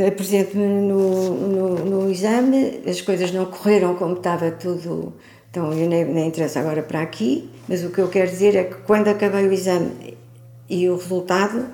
[0.08, 5.12] Apresento-me no, no, no exame, as coisas não correram como estava tudo,
[5.54, 8.64] então eu nem, nem interessa agora para aqui, mas o que eu quero dizer é
[8.64, 10.18] que quando acabei o exame
[10.68, 11.68] e o resultado,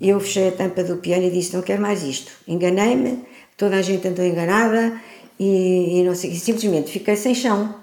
[0.00, 2.32] eu fechei a tampa do piano e disse: Não quero mais isto.
[2.48, 3.22] Enganei-me,
[3.54, 4.98] toda a gente andou enganada
[5.38, 7.74] e, e não sei, e simplesmente fiquei sem chão.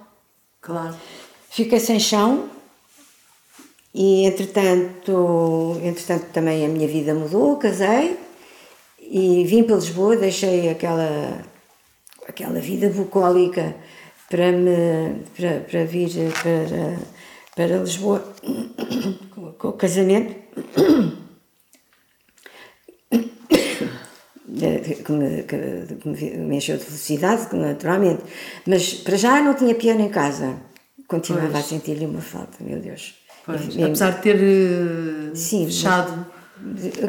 [0.59, 0.95] Claro.
[1.51, 2.49] Fiquei sem chão
[3.93, 8.17] e entretanto, entretanto também a minha vida mudou, casei
[8.99, 11.43] e vim para Lisboa, deixei aquela,
[12.27, 13.75] aquela vida bucólica
[14.29, 16.09] para, me, para, para vir
[16.41, 16.97] para,
[17.55, 18.33] para Lisboa
[19.57, 20.35] com, o casamento.
[25.05, 28.23] Que me, que- me- encheu de felicidade, naturalmente.
[28.65, 30.55] Mas para já não tinha piano em casa.
[31.07, 31.65] Continuava Pois.
[31.65, 33.15] a sentir-lhe uma falta, meu Deus.
[33.45, 33.75] Pois.
[33.75, 36.25] E- Apesar de ter eh, Sim, fechado.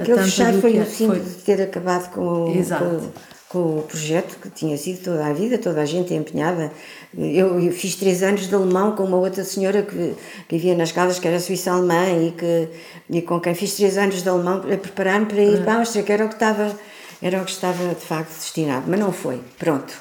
[0.01, 0.91] Aquele fechar foi o piano.
[0.91, 1.29] símbolo Foi.
[1.31, 2.85] de ter acabado com, o- Exato.
[2.85, 3.13] com,
[3.51, 6.73] com o projeto que tinha sido toda a vida, toda a gente empenhada.
[7.13, 10.15] Eu, eu fiz três anos de alemão com uma outra senhora que,
[10.49, 12.69] que vivia nas casas, que era suíça alemã e, que,
[13.11, 16.05] e com quem fiz três anos de alemão a preparar-me para ir para a Áustria,
[16.05, 16.79] que era o que estava,
[17.21, 19.41] era o que estava de facto destinado, mas não foi.
[19.59, 19.93] Pronto.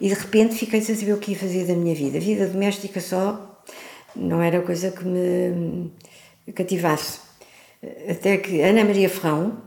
[0.00, 2.18] E de repente fiquei sem saber o que ia fazer da minha vida.
[2.18, 3.62] Vida doméstica só
[4.16, 5.92] não era coisa que me
[6.54, 7.20] cativasse.
[8.08, 9.58] Até que Ana Maria Ferrão,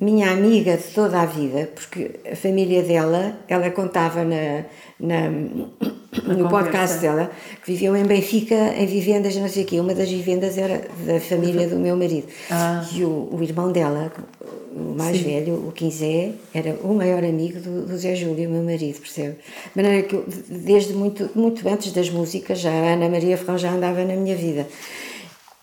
[0.00, 4.64] minha amiga de toda a vida, porque a família dela, ela contava na,
[5.00, 5.30] na-
[6.36, 7.30] no podcast dela
[7.64, 9.80] que viviam em Benfica, em vivendas, não sei o quê.
[9.80, 12.26] Uma das vivendas era da família do meu marido.
[12.50, 12.86] Ah.
[12.92, 14.12] E o, o irmão dela,
[14.74, 18.98] o mais velho, o Quinzé, era o maior amigo do, do Zé Júlio, meu marido,
[19.00, 19.36] percebe?
[19.74, 23.58] De maneira que eu, desde muito, muito antes das músicas, já a Ana Maria Ferrão
[23.58, 24.66] já andava na minha vida.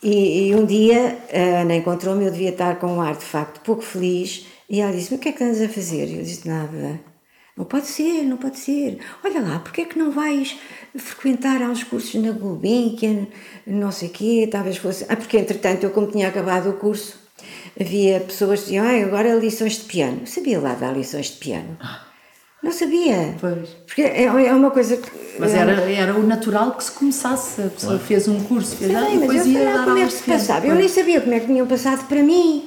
[0.04, 3.62] E, e um dia a Ana encontrou-me, eu devia estar com um ar de facto
[3.62, 6.10] pouco feliz, e ela disse-me: O que é que andas a fazer?
[6.16, 7.00] Eu disse: Nada.
[7.58, 9.00] Não pode ser, não pode ser.
[9.24, 10.58] Olha lá, porque é que não vais
[10.98, 13.28] frequentar aos cursos na Gulbenkian,
[13.66, 15.06] não sei o quê, talvez fosse.
[15.08, 17.18] Ah, porque entretanto eu, como tinha acabado o curso,
[17.80, 20.20] havia pessoas que diziam: ah, agora lições de piano.
[20.22, 21.78] Eu sabia lá dar lições de piano.
[22.66, 23.36] Não sabia.
[23.40, 23.70] Pois.
[23.86, 25.08] Porque é, é uma coisa que.
[25.38, 27.62] Mas era, era o natural que se começasse.
[27.62, 30.06] A pessoa fez um curso, fez ah, e mas depois eu ia dar como é
[30.08, 30.66] que se passava.
[30.66, 32.66] Eu nem sabia como é que tinham passado para mim.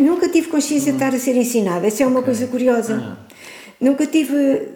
[0.00, 1.86] Nunca tive consciência de estar a ser ensinada.
[1.86, 3.18] Isso é uma coisa curiosa.
[3.78, 4.68] Nunca tive.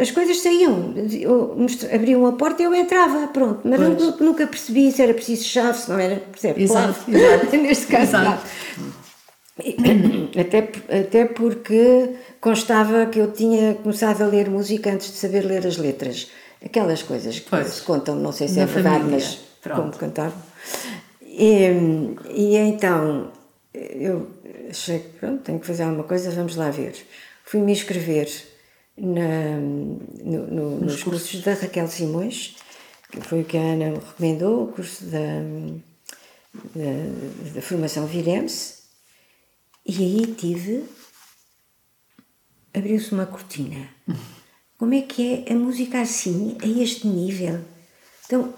[0.00, 0.94] As coisas saíam,
[1.92, 3.60] abriam a porta e eu entrava, pronto.
[3.64, 4.02] Mas Pois.
[4.02, 6.16] nunca, nunca percebi se era preciso chave, se não era.
[6.16, 6.62] Percebe?
[6.62, 7.18] Exato, Claro.
[7.24, 7.56] exato.
[7.58, 8.24] Neste caso, Exato.
[8.78, 9.07] não.
[10.38, 15.66] Até, até porque constava que eu tinha começado a ler música antes de saber ler
[15.66, 16.30] as letras.
[16.64, 17.66] Aquelas coisas que Pois.
[17.68, 19.16] se contam, não sei se é verdade, família.
[19.18, 19.80] mas Pronto.
[19.80, 20.38] como cantavam.
[21.22, 21.66] E,
[22.34, 23.30] e então
[23.74, 24.28] eu
[24.70, 26.94] achei que pronto, tenho que fazer alguma coisa, vamos lá ver.
[27.44, 28.28] Fui me inscrever
[28.96, 32.56] na, no- no- nos cursos da Raquel Simões,
[33.10, 35.18] que foi o que a Ana me recomendou, o curso da,
[36.74, 38.77] da, da formação Viremse,
[39.88, 40.84] e aí tive.
[42.74, 43.88] abriu-se uma cortina.
[44.76, 47.60] Como é que é a música assim, a este nível?
[48.26, 48.52] Então,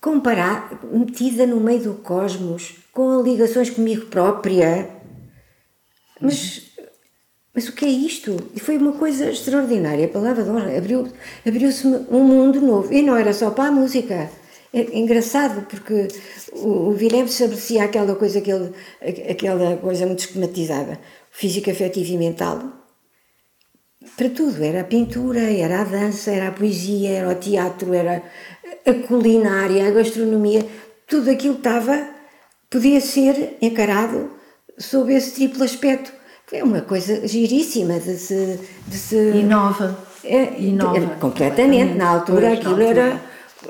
[0.00, 4.88] comparar, metida no meio do cosmos, com ligações comigo própria.
[6.20, 6.70] Mas,
[7.52, 8.36] mas o que é isto?
[8.54, 10.78] E foi uma coisa extraordinária, a palavra de honra.
[10.78, 11.12] Abriu,
[11.44, 12.92] abriu-se um mundo novo.
[12.92, 14.30] E não era só para a música.
[14.74, 16.08] É engraçado, porque
[16.52, 18.72] o, o Vilém estabelecia aquela coisa, aquele,
[19.30, 20.98] aquela coisa muito esquematizada,
[21.30, 22.62] física, afetiva e mental,
[24.16, 24.62] para tudo.
[24.64, 28.22] Era a pintura, era a dança, era a poesia, era o teatro, era
[28.86, 30.64] a culinária, a gastronomia.
[31.06, 32.08] Tudo aquilo estava,
[32.70, 34.30] podia ser encarado
[34.78, 36.10] sob esse triplo aspecto.
[36.50, 38.58] É uma coisa giríssima de se.
[38.86, 39.98] De se Inova.
[40.24, 40.98] é, Inova.
[40.98, 41.94] é, completamente.
[41.94, 43.00] Na altura Pois, na aquilo altura.
[43.00, 43.20] era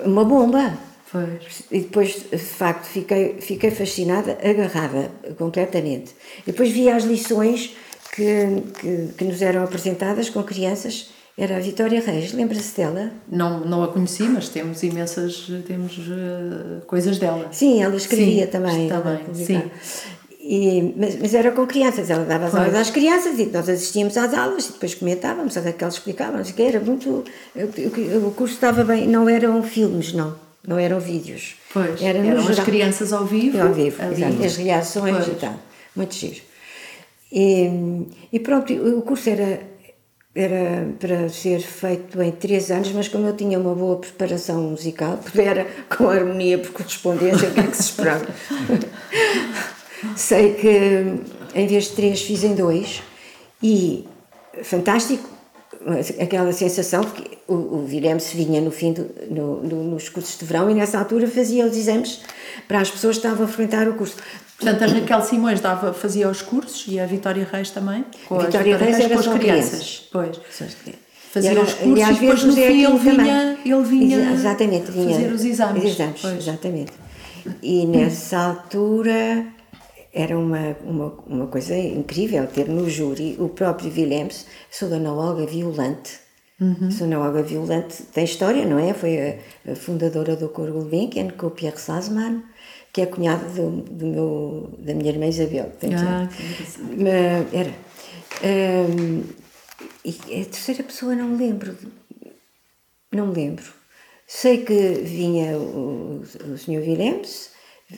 [0.05, 0.92] uma bomba.
[1.13, 1.63] Pois.
[1.71, 6.13] E depois, de facto, fiquei, fiquei fascinada, agarrada completamente.
[6.47, 7.77] E depois vi as lições
[8.15, 11.11] que, que, que nos eram apresentadas com crianças.
[11.37, 13.11] Era a Vitória Reis, lembra-se dela?
[13.31, 17.49] Não, não a conheci, mas temos imensas temos, eh, coisas dela.
[17.53, 18.89] Sim, ela escrevia Sim, também.
[18.89, 19.63] também, sim.
[20.39, 24.17] E, mas, mas, era com crianças, ela dava as aulas às crianças e nós assistíamos
[24.17, 27.25] às aulas e depois comentávamos, até que elas explicavam, que era muito.
[28.27, 30.35] O curso estava bem, não eram filmes, não,
[30.67, 31.57] não eram vídeos.
[31.73, 33.61] Pois, era eram as crianças ao vivo.
[33.61, 35.29] Ao vivo, exato, as reações pois.
[35.29, 35.57] e tal,
[35.95, 36.41] muito giro.
[37.31, 39.61] E, e pronto, o curso era,
[40.35, 45.19] era para ser feito em três anos, mas como eu tinha uma boa preparação musical,
[45.37, 48.27] era com harmonia por correspondência, o que é que se esperava?
[50.17, 53.03] Sei que em vez de três fiz em dois
[53.63, 54.07] e
[54.63, 55.32] fantástico
[56.21, 57.89] aquela sensação que o, o
[58.21, 61.67] se vinha no fim do, no, no, nos cursos de verão e nessa altura fazia
[61.67, 62.21] os exames
[62.69, 64.17] para as pessoas que estavam a frequentar o curso.
[64.59, 68.05] Portanto, a Raquel Simões dava, fazia os cursos e a Vitória Reis também?
[68.29, 69.71] Com a Vitória, Reis, Reis era com as crianças.
[69.71, 70.09] crianças.
[70.13, 70.41] Pois.
[71.33, 75.15] Fazia era, os cursos e, às vezes no fim ele vinha, ele vinha exatamente, vinha
[75.15, 75.85] fazer os exames.
[75.85, 76.93] exames exatamente.
[77.63, 79.47] E nessa altura
[80.13, 85.47] era uma, uma, uma coisa incrível ter no júri o próprio Willems, sou Dona Olga
[85.47, 86.21] Violante.
[86.61, 86.89] Uhum.
[86.91, 88.93] Dona Olga Violante tem história, não é?
[88.93, 92.43] Foi a, fundadora do Coro Gulbenkian com o Pierre Sassman,
[92.93, 95.73] que é cunhado do, do meu, da minha irmã Isabel.
[95.97, 97.71] Ah, que era.
[98.45, 99.25] Um,
[100.05, 101.77] e a terceira pessoa não me lembro.
[103.11, 103.65] Não me lembro.
[104.27, 106.81] Sei que vinha o, o Sr.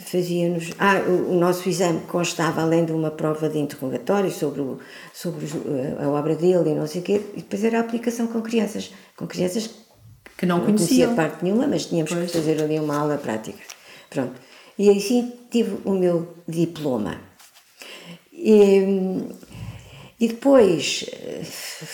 [0.00, 0.72] fazia-nos.
[0.78, 4.78] Ah, o, nosso exame constava, além de uma prova de interrogatório sobre, o,
[5.12, 5.46] sobre
[5.98, 8.92] a obra dele e não sei o quê, e depois era a aplicação com crianças.
[9.16, 9.70] Com crianças
[10.36, 12.30] que não, não conhecia parte nenhuma, mas tínhamos pois.
[12.30, 13.58] que fazer ali uma aula prática.
[14.10, 14.34] Pronto.
[14.78, 17.20] E assim tive o meu diploma.
[18.32, 19.24] E,
[20.18, 21.42] e depois, eh,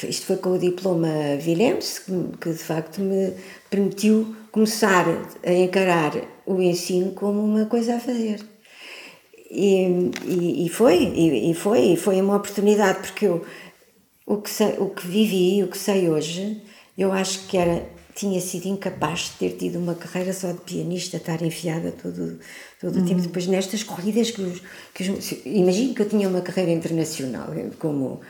[0.09, 1.09] isto foi com o diploma
[1.45, 3.35] Willems, que, que de facto me
[3.69, 5.07] permitiu começar
[5.45, 6.13] a encarar
[6.47, 8.41] o ensino como uma coisa a fazer.
[9.51, 13.45] E, e, e foi, e, e, foi, e foi uma oportunidade, porque eu,
[14.25, 16.63] o, que sei, o que vivi, o que sei hoje,
[16.97, 17.85] eu acho que era,
[18.15, 22.39] tinha sido incapaz de ter tido uma carreira só de pianista, estar enfiada todo,
[22.81, 23.03] todo uhum.
[23.03, 23.21] o tempo.
[23.21, 24.63] Depois, nestas corridas, que, os,
[24.95, 27.49] que os, imagino que eu tinha uma carreira internacional,
[27.81, 28.21] como,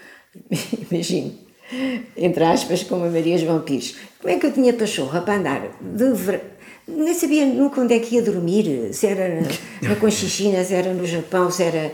[0.90, 1.49] imagino,
[2.16, 3.96] entre aspas, como a Maria João Pires.
[4.20, 6.42] Como é que eu tinha pachorra para andar de ver...
[6.88, 9.42] Nem sabia nunca onde é que ia dormir, se era
[9.80, 11.92] na Conchichina, se era no Japão, se era.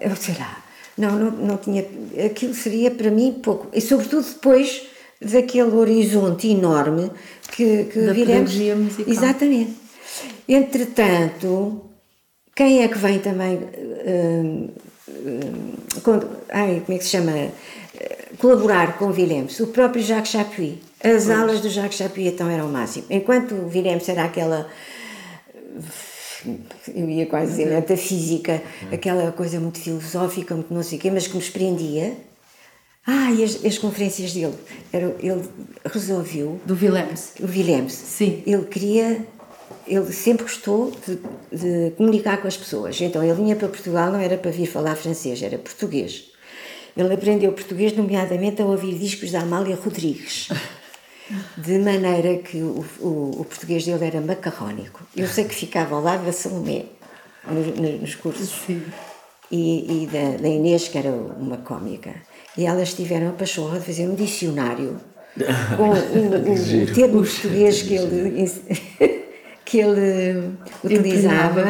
[0.00, 0.62] Eu sei lá.
[0.96, 1.84] Não, não, não tinha.
[2.24, 3.68] Aquilo seria para mim pouco.
[3.72, 4.82] E sobretudo depois
[5.20, 7.10] daquele horizonte enorme
[7.50, 8.54] que, que da viremos.
[8.54, 9.04] musical.
[9.08, 9.74] Exatamente.
[10.48, 11.82] Entretanto,
[12.54, 13.58] quem é que vem também.
[14.06, 14.68] Hum,
[15.08, 17.32] hum, com, ai, como é que se chama?
[18.38, 20.74] Colaborar com o Willems, o próprio Jacques Chapuis.
[21.02, 21.30] As pois.
[21.30, 23.06] aulas do Jacques Chapuis então eram o máximo.
[23.10, 24.68] Enquanto o Willems era aquela
[26.94, 31.26] eu ia quase dizer metafísica, aquela coisa muito filosófica, muito não sei o quê, mas
[31.26, 32.16] que nos prendia.
[33.06, 34.54] Ah, e as, as conferências dele,
[34.92, 35.42] era, ele
[35.84, 36.60] resolveu...
[36.66, 37.34] Do Willems.
[37.40, 37.92] O Willems.
[37.92, 38.42] Sim.
[38.44, 39.24] Ele queria,
[39.86, 41.18] ele sempre gostou de,
[41.56, 43.00] de comunicar com as pessoas.
[43.00, 46.32] Então ele vinha para Portugal, não era para vir falar francês, era português.
[46.96, 50.48] Ele aprendeu português, nomeadamente, a ouvir discos da Amália Rodrigues.
[51.58, 55.02] De maneira que o, o, o português dele era macarrónico.
[55.14, 56.84] Eu sei que ficava ao lado da Salomé,
[57.46, 58.48] no, nos cursos.
[58.66, 58.82] Sim.
[59.50, 62.14] E, e da, da, Inês, que era uma cómica.
[62.56, 64.98] E elas tiveram a pachorra de fazer um dicionário
[65.76, 68.46] com o, o termo português que ele,
[69.66, 71.62] que ele utilizava.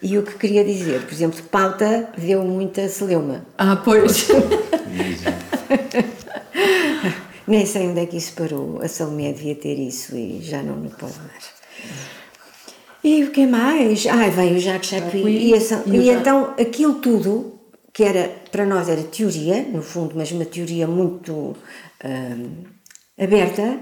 [0.00, 3.46] E o que queria dizer, por exemplo, pauta deu muita celeuma.
[3.56, 4.28] Ah, pois.
[7.46, 8.80] Nem sei onde é que isso parou.
[8.82, 11.50] A Salomé devia ter isso e já não me pode mais.
[13.02, 14.06] E o que mais?
[14.06, 15.24] Ah, veio o Jacques Chapuis.
[15.24, 15.54] E,
[15.90, 17.60] e, e então aquilo tudo,
[17.92, 21.56] que era para nós era teoria, no fundo, mas uma teoria muito
[22.04, 22.64] hum,
[23.18, 23.78] aberta,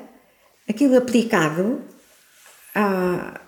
[0.69, 1.81] aquilo aplicado
[2.75, 3.40] a,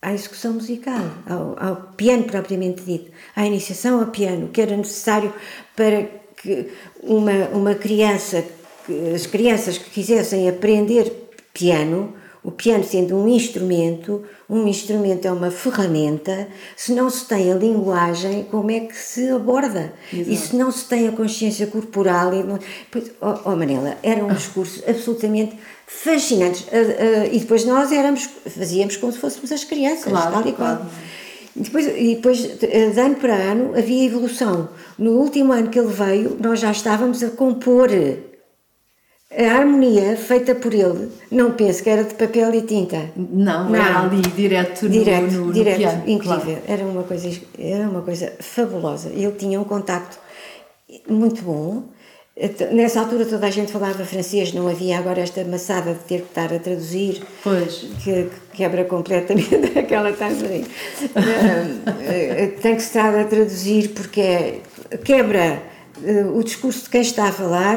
[0.00, 5.32] à execução musical, ao, ao, piano propriamente dito, à iniciação ao piano, que era necessário
[5.74, 6.04] para
[6.40, 6.68] que
[7.02, 8.44] uma, uma criança,
[9.14, 11.10] as crianças que quisessem aprender
[11.52, 12.14] piano,
[12.48, 17.54] o piano sendo um instrumento, um instrumento é uma ferramenta, se não se tem a
[17.54, 19.92] linguagem, como é que se aborda?
[20.10, 20.30] Exato.
[20.30, 22.58] E se não se tem a consciência corporal, e não...
[22.90, 26.62] pois, oh, oh Manela, era um discurso absolutamente fascinantes.
[26.62, 30.52] Uh, uh, e depois nós éramos, fazíamos como se fôssemos as crianças, claro, tal e
[30.52, 30.76] qual.
[30.76, 30.90] Claro.
[31.54, 34.70] E depois, e depois, de ano para ano, havia evolução.
[34.98, 37.90] No último ano que ele veio, nós já estávamos a compor
[39.30, 43.10] a harmonia feita por ele, não penso que era de papel e tinta.
[43.16, 46.40] Não, era ali direto no, direto, no, no direto, piano, incrível.
[46.40, 46.62] claro.
[46.66, 49.10] Era uma coisa, era uma coisa fabulosa.
[49.10, 50.18] Ele tinha um contacto
[51.08, 51.82] muito bom.
[52.70, 56.28] Nessa altura toda a gente falava francês, não havia agora esta maçada de ter que
[56.28, 57.84] estar a traduzir, Pois.
[58.02, 60.64] que, que quebra completamente aquela taça aí.
[62.00, 64.60] Eh, Tem que estar a traduzir porque é-
[65.04, 65.60] quebra
[66.04, 67.76] eh, o discurso de quem está a falar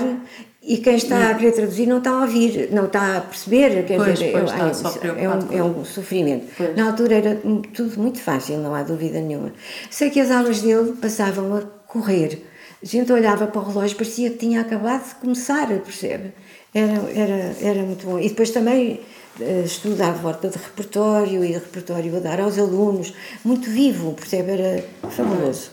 [0.63, 3.83] e quem está a querer traduzir não está a ouvir, não está a perceber.
[3.85, 6.45] Quer Pois, dizer, pois, é- está é- um, é um sofrimento.
[6.55, 6.75] Pois.
[6.75, 7.41] Na altura era
[7.73, 9.51] tudo muito fácil, não há dúvida nenhuma.
[9.89, 12.43] Sei que as aulas dele passavam a correr.
[12.81, 16.31] A gente olhava para o relógio, parecia que tinha acabado de começar, percebe?
[16.73, 18.17] Era, era, era muito bom.
[18.19, 19.01] E depois também
[19.39, 24.13] eh, estudo à volta de repertório e de repertório a dar aos alunos, muito vivo,
[24.13, 24.51] percebe?
[24.51, 25.71] Era fabuloso.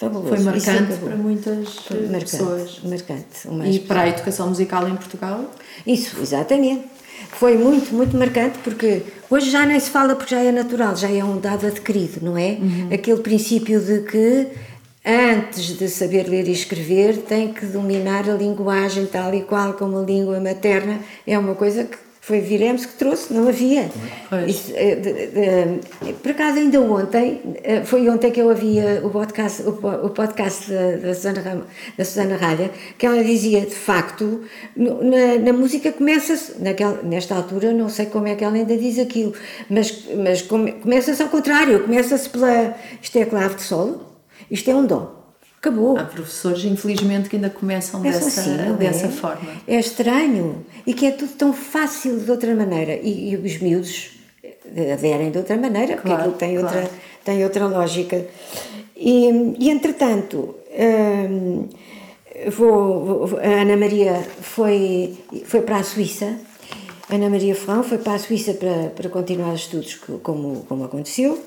[0.00, 0.28] Fabuloso.
[0.28, 1.08] Foi marcante acabou.
[1.10, 2.80] para muitas eh, marcante, pessoas.
[2.82, 3.70] marcante.
[3.70, 5.44] E para a educação musical em Portugal?
[5.86, 6.86] isso, exatamente.
[7.32, 11.10] Foi muito, muito marcante porque hoje já nem se fala porque já é natural, já
[11.10, 12.56] é um dado adquirido, não é?
[12.90, 14.48] Aquele princípio de que
[15.04, 19.98] antes de saber ler e escrever tem que dominar a linguagem tal e qual como
[19.98, 21.98] a língua materna, é uma coisa que
[22.30, 23.90] foi Viremos que trouxe, não havia.
[24.28, 24.48] Pois.
[24.50, 25.26] Isso, eh, de-
[26.06, 29.88] de- por acaso ainda ontem, eh, foi ontem que eu havia o podcast, o, po-
[30.06, 31.62] o podcast da, da, Susana
[31.98, 34.42] da Susana Ralha, que ela dizia, de facto,
[34.76, 36.52] na, na música começa-se,
[37.02, 39.32] nesta altura, não sei como é que ela ainda diz aquilo,
[39.68, 44.02] mas, mas come- começa-se ao contrário, começa-se pela, isto é clave de solo,
[44.50, 45.19] isto é um dó.
[45.60, 45.98] Acabou.
[45.98, 49.10] Há professores, infelizmente, que ainda começam Pensa dessa, assim, dessa é?
[49.10, 49.50] forma.
[49.68, 52.94] É estranho e que é tudo tão fácil de outra maneira.
[52.96, 54.12] E, e os miúdos
[54.92, 56.76] aderem de outra maneira, porque Claro, aquilo tem, claro.
[56.78, 56.90] outra,
[57.24, 58.26] tem outra lógica.
[58.96, 60.54] E, e entretanto,
[61.30, 61.68] hum,
[62.50, 66.38] vou, vou- a Ana Maria foi, foi para a Suíça.
[67.10, 70.84] Ana Maria Ferrão foi para a Suíça para, para continuar os estudos, co- como, como
[70.84, 71.38] aconteceu.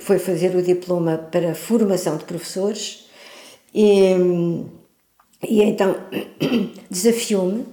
[0.00, 3.07] Foi fazer o diploma para formação de professores.
[3.74, 4.14] E,
[5.48, 5.96] e então
[6.90, 7.66] desafiou-me,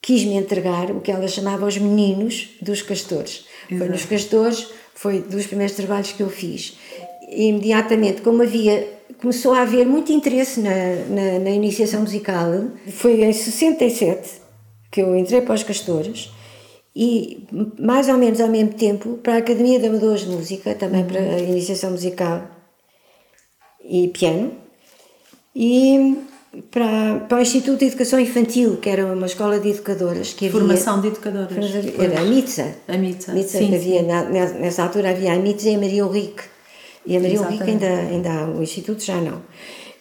[0.00, 3.46] quis-me entregar o que ela chamava os meninos dos castores.
[3.68, 6.78] Foi nos castores, foi dos primeiros trabalhos que eu fiz.
[7.28, 8.86] E imediatamente, como havia,
[9.20, 10.70] começou a haver muito interesse na,
[11.08, 12.48] na, na iniciação musical,
[12.92, 14.42] foi em 67
[14.90, 16.30] que eu entrei para os castores
[16.94, 17.44] e
[17.78, 21.18] mais ou menos ao mesmo tempo para a Academia de Amadores de Música, também para
[21.18, 22.48] a iniciação musical
[23.82, 24.52] e piano,
[25.54, 26.16] e
[26.70, 30.58] para, para o Instituto de Educação Infantil, que era uma escola de educadoras que havia.
[30.60, 31.48] Formação de educadoras.
[31.98, 32.74] Era a MITSA.
[32.88, 36.42] A MITSA, MITSA sim, havia, na- nessa altura havia a MITSA e a Maria Henrique.
[37.06, 39.42] E a Maria Henrique ainda, ainda há, o Instituto já não.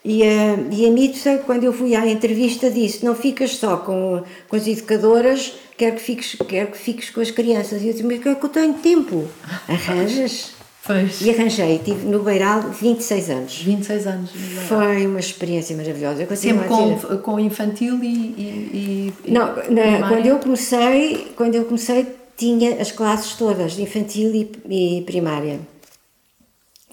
[0.06, 4.22] E a, e a MITSA, quando eu fui à entrevista, disse: Não ficas só com,
[4.50, 7.82] com as educadoras, quero que, fiques, quero que fiques com as crianças.
[7.82, 9.24] E eu disse: Mas é que eu tenho tempo?
[9.68, 10.52] Arranjas?
[10.86, 11.22] Pois.
[11.22, 13.58] E arranjei, tive no Beiral 26 anos.
[13.62, 14.32] 26 anos.
[14.67, 16.24] Foi uma experiência maravilhosa.
[16.24, 18.08] Eu Sempre com, com infantil e.
[18.08, 24.34] e, e Não, na- quando eu comecei, quando eu comecei tinha as classes todas, infantil
[24.36, 24.52] e,
[24.98, 25.60] e primária.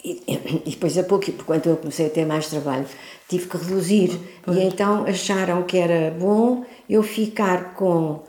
[0.04, 0.22] E,
[0.66, 2.86] e depois a pouco, quando eu comecei a ter mais trabalho,
[3.28, 4.18] tive que reduzir.
[4.48, 8.22] E então acharam que era bom eu ficar com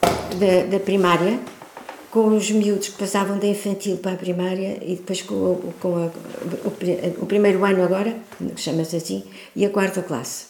[0.00, 1.38] da, da primária,
[2.12, 5.96] com os miúdos que passavam da infantil para a primária e depois com, o- com
[5.96, 6.10] a-
[6.66, 8.14] o, o primeiro ano agora,
[8.54, 9.24] que chama-se assim,
[9.56, 10.46] e a quarta classe.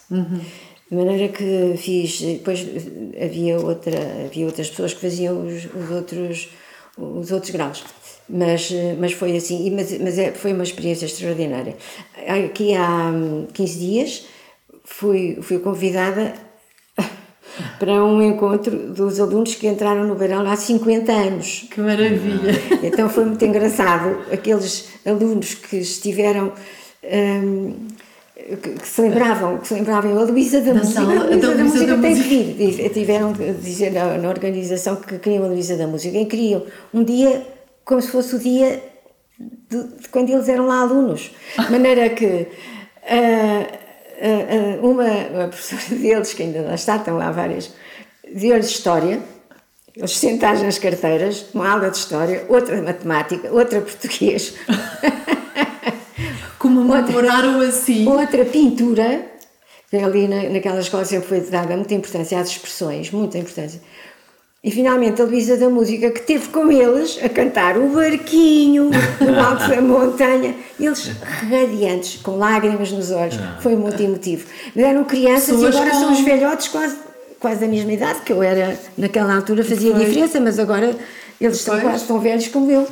[0.91, 2.59] De maneira que fiz, depois
[3.19, 6.49] havia, outra, havia outras pessoas que faziam os, os outros,
[6.97, 7.83] os outros graus.
[8.29, 11.75] Mas, mas foi assim, e- mas, mas é, foi uma experiência extraordinária.
[12.45, 14.25] Aqui há hum, 15 dias
[14.83, 16.33] fui, fui convidada
[17.79, 21.65] para um encontro dos alunos que entraram no Beirão há 50 anos.
[21.69, 22.51] Que maravilha!
[22.83, 26.51] Então foi muito engraçado aqueles alunos que estiveram
[27.03, 27.87] hum,
[28.35, 31.39] que, que se lembravam, que se lembravam a Luísa da, Da Música, sala- a Luísa
[31.47, 32.29] da da, Luísa Música da tem Música.
[32.29, 32.89] que vir.
[32.89, 36.63] Tiveram de dizer na, na organização que queriam a Luísa da Música e queriam
[36.93, 37.45] um dia
[37.85, 38.81] como se fosse o dia
[39.69, 41.31] de, de quando eles eram lá alunos.
[41.57, 42.47] De maneira que
[43.07, 43.65] ah,
[44.81, 47.71] uma, uma professora deles, que ainda lá está, estão lá várias,
[48.33, 49.21] deu-lhes história,
[49.95, 54.53] eles sentaram nas carteiras, uma aula de história, outra de matemática, outra português,
[56.57, 58.07] Comemoraram assim.
[58.07, 59.25] outra pintura,
[59.91, 63.81] ali na, naquela escola sempre foi dada muita importância às expressões, muita importância.
[64.63, 69.35] E finalmente a Luísa da Música, que teve com eles a cantar o barquinho no
[69.45, 71.11] alto da montanha, eles
[71.49, 74.45] radiantes, com lágrimas nos olhos, foi muito emotivo.
[74.73, 76.95] Mas eram crianças Pessoas e agora com- são os velhotes quase,
[77.41, 80.05] quase da mesma idade, que eu era, naquela altura fazia Foi.
[80.05, 80.95] diferença, mas agora
[81.41, 82.87] eles estão quase tão velhos como eu.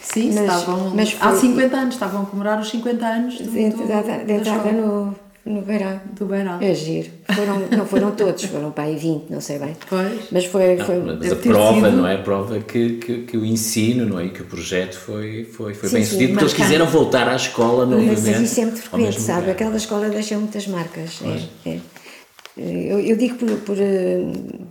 [0.00, 0.92] Sim, Mas- estavam.
[0.94, 4.70] mas há foi- 50 anos, estavam a comemorar os 50 anos do, do, da entrada
[4.70, 5.16] no,
[5.48, 6.00] no Beirão.
[6.18, 6.58] do Beiral.
[6.60, 7.10] É giro.
[7.34, 9.76] Foram, não foram todos, foram para aí 20, não sei bem.
[9.88, 10.20] Pois.
[10.30, 10.76] Mas foi.
[10.76, 12.14] Não, foi mas a prova, sido- não é?
[12.14, 14.26] A prova que, que, que o ensino, não é?
[14.26, 17.28] E que o projeto foi, foi, foi Sim, bem sim, sucedido, porque eles quiseram voltar
[17.28, 18.20] à escola novamente.
[18.20, 19.40] Mas isso é muito frequente, sabe?
[19.40, 19.52] lugar.
[19.52, 21.20] Aquela escola deixa muitas marcas.
[21.64, 21.78] É, é.
[22.56, 24.18] Eu, eu digo por, por eh,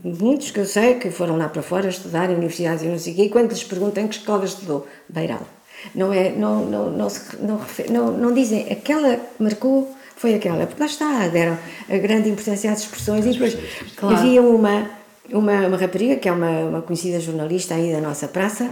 [0.03, 3.13] muitos que eu sei que foram lá para fora estudar em universidades e não sei
[3.13, 5.47] o quê, e quando lhes perguntam que escola estudou, Beiral.
[5.95, 10.65] Não, é, não, não, não, se, não, não, não dizem aquela que marcou foi aquela,
[10.67, 11.57] porque lá está, deram
[11.89, 13.57] a grande importância às expressões e depois
[13.95, 14.15] Claro.
[14.17, 14.89] havia uma,
[15.31, 18.69] uma, uma rapariga, que é uma, uma conhecida jornalista aí da nossa praça,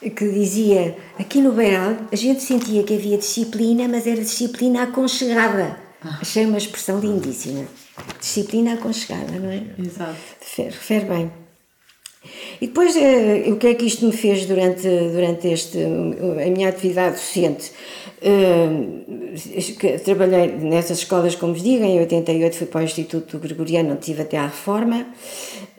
[0.00, 5.76] que dizia, aqui no Beiral a gente sentia que havia disciplina, mas era disciplina aconchegada.
[6.20, 7.64] Achei uma expressão lindíssima.
[8.20, 9.62] Disciplina aconchegada, não é?
[9.78, 10.14] Exato.
[10.40, 11.32] Refere, refere bem.
[12.60, 16.68] E depois, eh, o que é que isto me fez durante, durante este, a minha
[16.68, 17.72] atividade docente?
[18.22, 18.68] Eh,
[19.78, 24.00] que trabalhei nessas escolas, como vos digo, em 88 fui para o Instituto Gregoriano, onde
[24.00, 25.06] tive até à reforma.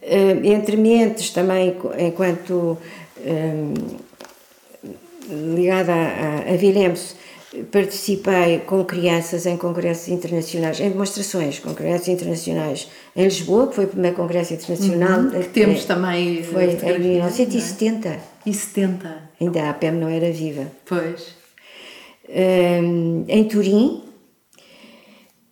[0.02, 2.78] Eh, entre mentes, também, enquanto
[3.26, 3.74] eh,
[5.30, 6.58] ligada a, a,
[7.72, 13.86] participei com crianças em congressos internacionais, em demonstrações com congressos internacionais em Lisboa, que foi
[13.86, 15.20] o primeiro congresso internacional.
[15.22, 18.20] Uhum, que temos eh, também, eh, Foi em fotografias, 1970.
[18.46, 19.18] E 70.
[19.40, 20.68] Ainda a PEM não era viva.
[20.86, 21.37] Pois.
[22.30, 24.04] Hum, em Turim,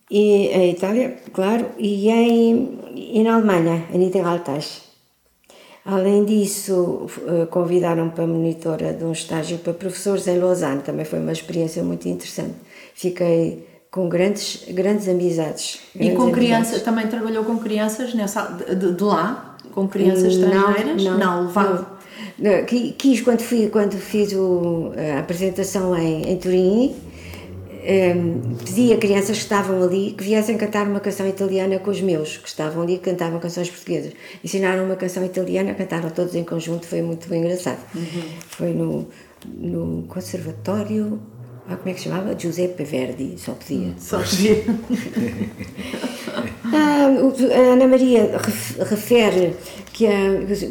[0.10, 4.84] e, em Itália, claro, e, em, e na Alemanha, em Niederaltaich.
[5.86, 11.20] Além disso, eh, convidaram-me para monitora de um estágio para professores em Lausanne, também foi
[11.20, 12.56] uma experiência muito interessante.
[12.96, 15.80] Fiquei com grandes, grandes amizades.
[15.94, 16.46] E grandes com amizades.
[16.46, 19.56] crianças, também trabalhou com crianças nessa, de, de- lá?
[19.74, 21.04] Com crianças estrangeiras?
[21.04, 21.18] levava.
[21.20, 21.95] Não, qui-
[22.98, 26.96] Quis, quando, fui, quando fiz o- a apresentação em, em Turim,
[27.88, 32.02] em, pedi a crianças que estavam ali que viessem cantar uma canção italiana com os
[32.02, 34.12] meus, que estavam ali, que cantavam canções portuguesas.
[34.44, 37.80] Ensinaram uma canção italiana, cantaram todos em conjunto, foi muito engraçado.
[38.50, 39.08] Foi no,
[39.46, 41.20] no Conservatório,
[41.70, 42.38] ah, como é que se chamava?
[42.38, 43.94] Giuseppe Verdi, só podia.
[44.00, 44.64] Só podia.
[46.74, 47.08] Ah,
[47.56, 49.56] a Ana Maria ref- refere
[49.94, 50.12] que, a,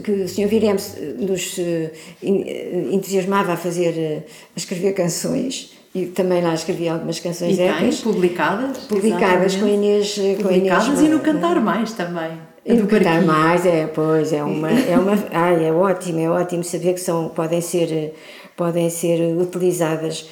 [0.02, 0.46] que o Sr.
[0.48, 1.90] Viremos nos eh,
[2.22, 4.22] eh, entusiasmava a fazer, eh,
[4.54, 8.78] a escrever canções e também lá escrevia algumas canções E épicas, publicadas.
[8.78, 9.66] publicadas com.
[9.68, 10.14] Inês.
[10.14, 11.60] Com a Inês Publicadas e no Cantar?
[11.60, 12.32] Mais também.
[12.66, 16.64] E no cantar mais, é, pois, é uma, é uma, ai, é ótimo, é ótimo
[16.64, 18.14] saber que são, podem ser,
[18.56, 20.26] podem ser utilizadas.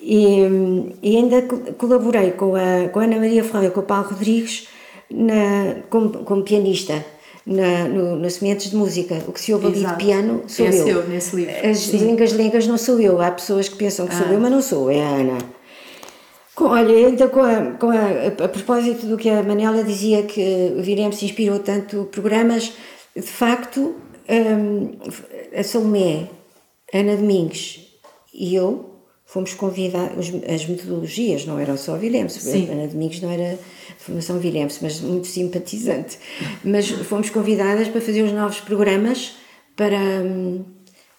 [0.00, 3.82] E, hum, e ainda co- colaborei com a, com a Ana Maria Ferreira, com o
[3.82, 4.68] Paulo Rodrigues,
[5.10, 7.04] na, como, como pianista,
[7.46, 9.22] na, no, no Sementes de Música.
[9.28, 10.72] O que se ouve ali de piano sou É eu.
[10.84, 11.54] seu, nesse livro.
[11.68, 11.98] As Sim.
[11.98, 13.20] lengas lengas não sou eu.
[13.20, 14.32] Há pessoas que pensam que sou Ah.
[14.32, 15.38] eu, mas não sou, é a Ana.
[16.54, 20.72] Com, olha, então com, a, com a, a, propósito do que a Manela dizia que
[20.78, 22.72] o Virem se inspirou tanto programas,
[23.14, 23.96] de facto,
[24.28, 24.92] hum,
[25.56, 26.28] a Salomé,
[26.92, 27.80] a Ana Domingues
[28.32, 28.90] e eu
[29.26, 31.94] fomos convidados, os- as metodologias não eram só
[32.70, 33.58] a Ana Domingos não era
[34.04, 36.18] formação Vilhemse, mas muito simpatizante,
[36.62, 39.36] mas fomos convidadas para fazer os novos programas
[39.74, 39.96] para,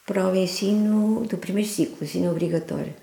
[0.05, 2.93] para o ensino do primeiro ciclo, ensino obrigatório.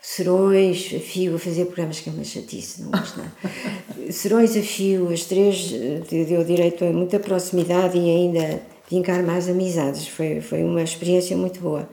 [0.00, 3.32] Serões, a fio, a fazer programas que é uma chatice, não gosto nada.
[4.10, 5.70] Serões a fio, as três
[6.10, 8.60] deu direito a muita proximidade e ainda
[8.90, 10.08] vincar mais amizades.
[10.08, 11.88] Foi, foi uma experiência muito boa.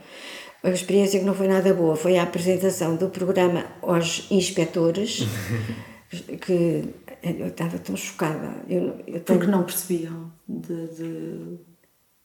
[0.62, 5.22] A experiência que não foi nada boa foi a apresentação do programa aos inspectores,
[6.10, 6.94] que
[7.24, 8.56] eu estava tão chocada.
[8.68, 10.88] Eu, eu tenho- Porque não percebiam de.
[10.88, 11.60] de-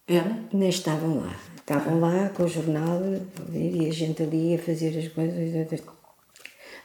[0.07, 0.39] Era?
[0.53, 1.37] nem estavam lá.
[1.57, 3.01] Estavam lá com o jornal
[3.53, 5.82] e a gente ali a fazer as coisas,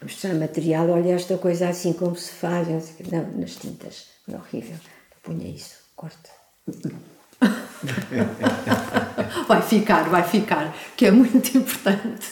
[0.02, 0.90] a mostrar material.
[0.90, 2.68] Olha, esta coisa assim como se faz.
[3.12, 4.08] não nas tintas.
[4.26, 4.78] Foi horrível.
[5.24, 6.30] Punha isso, corta.
[9.48, 12.28] Vai ficar, vai ficar, que é muito importante.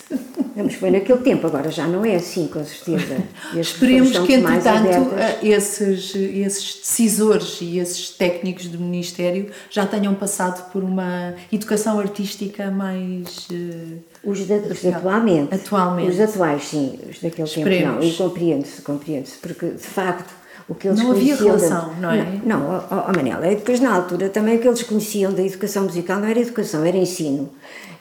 [0.56, 3.18] Mas foi naquele tempo, agora já não é assim, com certeza.
[3.56, 10.72] Esperemos que, entretanto, eh, esses, esses decisores e esses técnicos do Ministério já tenham passado
[10.72, 13.48] por uma educação artística mais.
[13.52, 15.54] eh, Os, de, os de atualmente.
[15.54, 16.10] Atualmente.
[16.12, 17.00] Os atuais, sim.
[17.10, 18.04] Os daquele tempo Esperemos.
[18.04, 18.12] não.
[18.12, 19.38] E compreende-se, compreende-se.
[19.38, 20.34] Porque, de facto,
[20.70, 22.26] o que eles Não havia relação, não é?
[22.44, 25.42] Não, não ó, ó, Manela, e depois na altura também o que eles conheciam da
[25.42, 27.50] educação musical não era educação, era ensino.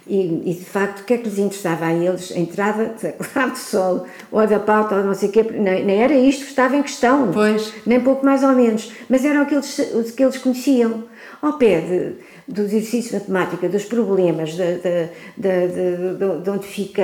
[0.09, 2.31] E, e, de facto, o que é que lhes interessava a eles?
[2.31, 2.95] A entrada,
[3.33, 6.51] claro, de solo, ou da pauta, ou não sei o quê, nem, era isto que
[6.51, 7.33] estava em questão.
[7.33, 7.73] Pois.
[7.85, 8.93] Nem pouco mais ou menos.
[9.09, 11.05] Mas era o que eles, o que eles conheciam.
[11.43, 12.13] Ao pé de,
[12.49, 17.03] do exercício de matemática, dos problemas, de, de, de, de, onde fica,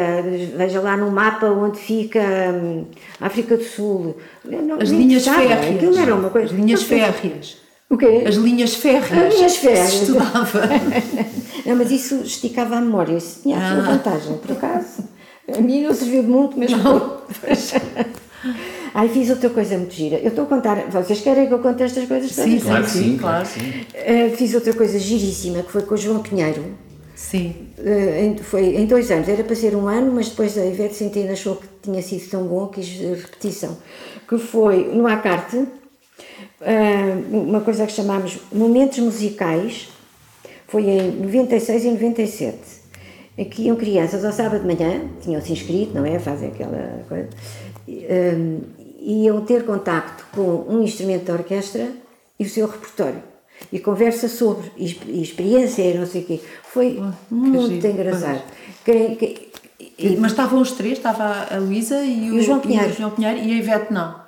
[0.57, 2.87] veja lá no mapa onde fica hum,
[3.21, 4.17] a África do Sul.
[4.45, 5.77] Não, As linhas férreas.
[5.77, 6.47] Aquilo era uma coisa.
[6.47, 7.57] As linhas férreas.
[7.91, 8.23] O quê?
[8.27, 9.13] As linhas férreas.
[9.13, 9.93] As linhas férreas.
[9.95, 10.63] estudava.
[11.67, 13.81] não, mas isso esticava a memória, isso tinha ah.
[13.81, 15.05] vantagem, por acaso.
[15.55, 16.71] A mim não serviu de muito, mas.
[16.71, 17.21] Não.
[18.95, 20.19] Aí fiz outra coisa muito gira.
[20.19, 22.51] Eu estou a contar, vocês querem que eu conte estas coisas todas?
[22.51, 23.47] Sim, claro sim, sim, claro.
[23.47, 23.71] Sim.
[23.95, 26.65] Uh, fiz outra coisa giríssima, que foi com o João Pinheiro.
[27.15, 27.69] Sim.
[27.79, 30.95] Uh, em, foi em dois anos, era para ser um ano, mas depois a Ivete
[30.95, 33.79] Centeno achou que tinha sido tão bom, quis repetição.
[34.29, 35.69] Que foi no Acarte, uh,
[37.31, 39.89] uma coisa que chamámos Momentos Musicais,
[40.69, 42.59] foi em 96 e 97.
[43.39, 46.19] Aqui iam crianças ao sábado de manhã, tinham-se inscrito, não é?
[46.19, 47.29] Fazem aquela coisa.
[47.89, 48.61] Um,
[49.05, 51.91] iam ter contacto com um instrumento da orquestra
[52.39, 53.23] e o seu repertório.
[53.73, 56.41] E conversa sobre, e, experiência e não sei o quê.
[56.65, 58.43] Foi oh, muito engraçado.
[58.85, 59.53] Quem, quem,
[59.99, 62.89] e, Mas estavam os três, estava a Luísa e, e, o, João Pinheiro.
[62.89, 64.23] e o João Pinheiro e a Ivete não.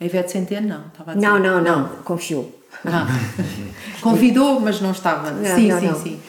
[0.00, 0.86] A Ivete Centeno não.
[0.86, 2.54] Estava não, não, não, não, confiou.
[2.84, 3.06] Ah.
[4.00, 5.30] Convidou, mas não estava.
[5.30, 6.02] Não, sim, não, sim, não.
[6.02, 6.20] sim.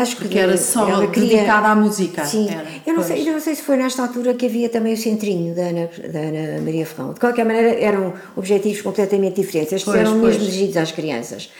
[0.00, 1.36] Acho Porque era só ela queria...
[1.36, 2.24] dedicada à música.
[2.24, 2.66] Sim, era.
[2.86, 5.54] eu não, sei, eu não sei se foi nesta altura que havia também o centrinho
[5.54, 7.12] da Ana, da Ana Maria Ferrão.
[7.12, 9.72] De qualquer maneira, eram objetivos completamente diferentes.
[9.72, 10.34] Estes pois, eram pois.
[10.34, 11.50] mesmo dirigidos às crianças.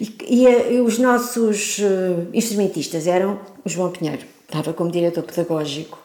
[0.00, 6.03] E, e, e os nossos uh, instrumentistas eram o João Pinheiro, estava como diretor pedagógico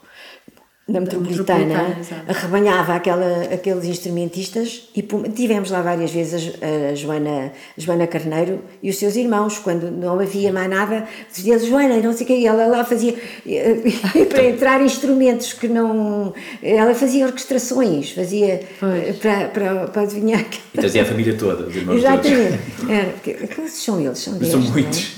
[0.90, 7.52] da metropolitana, metropolitana arrebanhava aquela, aqueles instrumentistas e tivemos lá várias vezes a, a, Joana,
[7.78, 12.14] a Joana Carneiro e os seus irmãos, quando não havia mais nada, dizia Joana, não
[12.14, 13.14] sei o que, e ela lá fazia,
[14.30, 16.34] para entrar instrumentos que não.
[16.62, 18.62] Ela fazia orquestrações, fazia
[19.22, 20.46] para, para, para adivinhar.
[20.74, 22.60] E trazia a família toda, os irmãos Exatamente.
[22.78, 22.90] Todos.
[22.90, 24.20] Era, que, são eles?
[24.20, 25.18] São, dez, são muitos.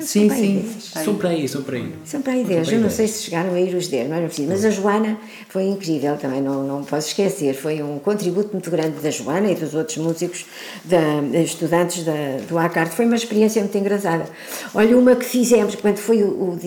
[0.00, 0.80] Sim, sim.
[0.80, 1.92] São para aí, são para aí.
[2.04, 2.72] São para aí 10.
[2.72, 4.48] Eu não sei se chegaram a ir os 10, não era preciso.
[4.48, 5.18] Mas a Joana
[5.48, 7.52] foi incrível também, não, não posso esquecer.
[7.54, 10.46] Foi um contributo muito grande da Joana e dos outros músicos,
[10.84, 12.12] da, estudantes da,
[12.48, 12.92] do ACART.
[12.92, 14.24] Foi uma experiência muito engraçada.
[14.72, 16.28] Olha, uma que fizemos quando foi o.
[16.28, 16.58] o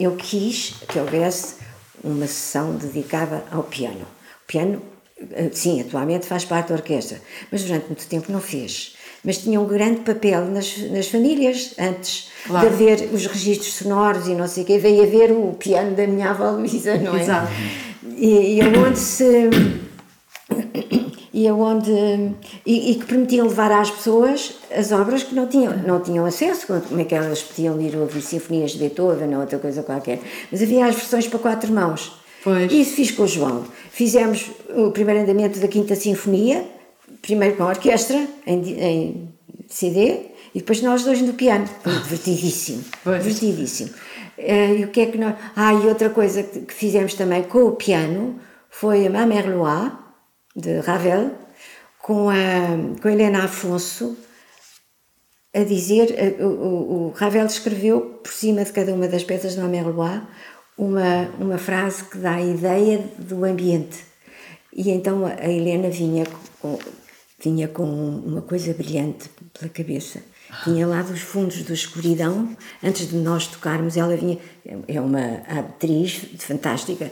[0.00, 1.54] eu quis que houvesse
[2.02, 4.04] uma sessão dedicada ao piano.
[4.42, 4.82] O piano,
[5.30, 7.20] eh, sim, atualmente faz parte da orquestra,
[7.52, 8.93] mas durante muito tempo não fez
[9.24, 12.68] mas tinha um grande papel nas, nas famílias antes claro.
[12.68, 15.96] de haver os registros sonoros e não sei o quê, veio a ver o piano
[15.96, 17.22] da minha avó Luísa, não é?
[17.22, 17.52] Exato.
[18.16, 19.50] E, e onde se
[21.34, 21.90] e aonde
[22.64, 26.66] e, e, que permitiam levar às pessoas as obras que não tinham não tinham acesso
[26.66, 30.20] como é que elas podiam ir ouvir sinfonias de Beethoven ou outra coisa qualquer
[30.52, 32.12] mas havia as versões para quatro mãos
[32.44, 32.70] pois.
[32.70, 36.64] isso fiz com o João fizemos o primeiro andamento da quinta sinfonia
[37.24, 39.28] primeiro com a orquestra, em, em
[39.66, 41.66] CD, e depois nós dois no piano.
[41.82, 42.84] Foi divertidíssimo.
[43.02, 43.24] Pois.
[43.24, 43.90] Divertidíssimo.
[44.38, 45.34] Uh, e o que é que nós.
[45.56, 49.92] Ah, e outra coisa que, que fizemos também com o piano foi a Ma Merlois,
[50.54, 51.30] de Ravel,
[51.98, 52.34] com a,
[53.00, 54.16] com a Helena Afonso,
[55.54, 56.14] a dizer.
[56.18, 60.20] A, o, o, Ravel escreveu por cima de cada uma das peças de Ma Merlois
[60.76, 64.04] uma, uma frase que dá a ideia do ambiente.
[64.72, 66.24] E então a Helena vinha
[66.60, 66.78] com,
[67.44, 70.20] vinha com uma coisa brilhante pela cabeça.
[70.64, 74.38] Vinha lá dos fundos da escuridão, antes de nós tocarmos, ela vinha,
[74.86, 77.10] é uma atriz fantástica,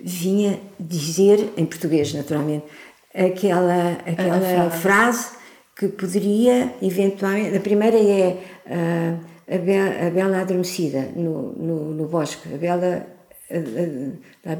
[0.00, 2.66] vinha dizer, em português naturalmente,
[3.14, 5.30] aquela, aquela frase.
[5.76, 7.56] que poderia eventualmente.
[7.56, 13.06] A primeira é uh, a, Bela, a Bela Adormecida no, no, no Bosque, a Bela.
[13.50, 14.56] A, a, a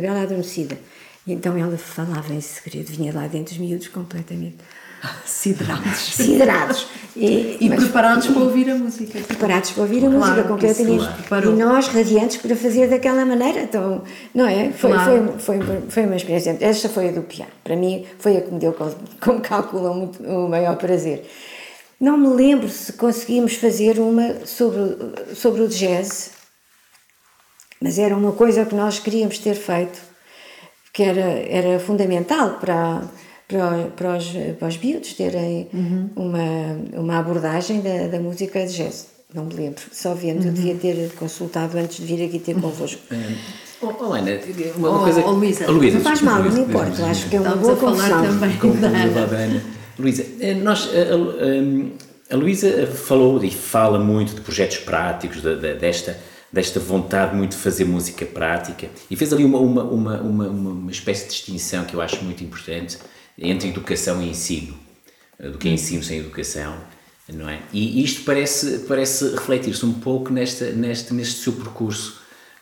[0.00, 0.76] Bela Adormecida.
[1.26, 4.56] E então ela falava em segredo, vinha lá dentro dos miúdos completamente
[5.24, 6.14] siderados.
[6.14, 6.86] siderados.
[7.14, 9.20] E, e preparados para ouvir a música.
[9.20, 11.04] Preparados para ouvir a claro, música, completamente.
[11.30, 13.62] E nós radiantes para fazer daquela maneira.
[13.62, 14.02] Então,
[14.34, 14.70] não é?
[14.72, 15.34] Foi, claro.
[15.38, 16.56] foi, foi, foi uma experiência.
[16.60, 17.50] Esta foi a do piano.
[17.62, 18.74] Para mim, foi a que me deu,
[19.20, 21.28] como calculam, o maior prazer.
[22.00, 26.32] Não me lembro se conseguimos fazer uma sobre, sobre o jazz,
[27.80, 30.11] mas era uma coisa que nós queríamos ter feito
[30.92, 33.02] que era, era fundamental para,
[33.48, 36.10] para, para, os, para os miúdos terem uhum.
[36.16, 39.08] uma, uma abordagem da, da música de jazz.
[39.34, 40.48] Não me lembro, só vendo, uhum.
[40.48, 43.00] eu devia ter consultado antes de vir aqui ter convosco.
[43.10, 43.34] Uhum.
[43.80, 44.38] Oh, oh, Ana,
[44.76, 45.24] uma, uma oh, coisa.
[45.26, 45.64] Oh, Luísa.
[45.68, 48.22] Oh, Luísa, não faz mal, não importa, acho que é uma boa confusão.
[48.22, 49.62] Também Como da Ana.
[49.98, 55.54] Luísa, eh, nós, a, a, A Luísa falou e fala muito de projetos práticos, de,
[55.54, 56.16] de, desta,
[56.52, 58.88] desta vontade muito de fazer música prática.
[59.10, 62.44] E fez ali uma, uma, uma, uma, uma espécie de distinção que eu acho muito
[62.44, 62.98] importante
[63.38, 64.74] entre educação e ensino,
[65.40, 66.76] do que é ensino sem educação,
[67.32, 67.60] não é?
[67.72, 72.20] E isto parece, parece refletir-se um pouco nesta, neste, neste seu percurso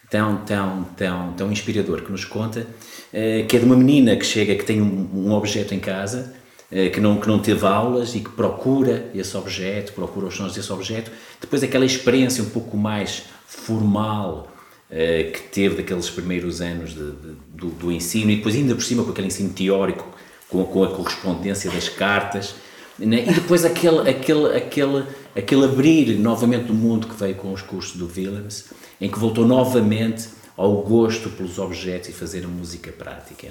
[0.08, 2.66] tão, tão, tão, tão inspirador que nos conta,
[3.12, 6.34] eh, que é de uma menina que chega, que tem um, um objeto em casa,
[6.70, 10.54] eh, que não, que não teve aulas e que procura esse objeto, procura os sons
[10.54, 11.10] desse objeto,
[11.40, 14.48] depois aquela experiência um pouco mais formal
[14.88, 18.82] eh, que teve daqueles primeiros anos de, de, do, do, ensino e depois ainda por
[18.82, 20.08] cima com aquele ensino teórico,
[20.48, 22.54] com, com a correspondência das cartas,
[22.96, 23.24] né?
[23.28, 27.96] e depois aquele, aquele, aquele, aquele abrir novamente do mundo que veio com os cursos
[27.96, 28.66] do Willems,
[29.00, 33.48] em que voltou novamente ao gosto pelos objetos e fazer a música prática.
[33.48, 33.50] É?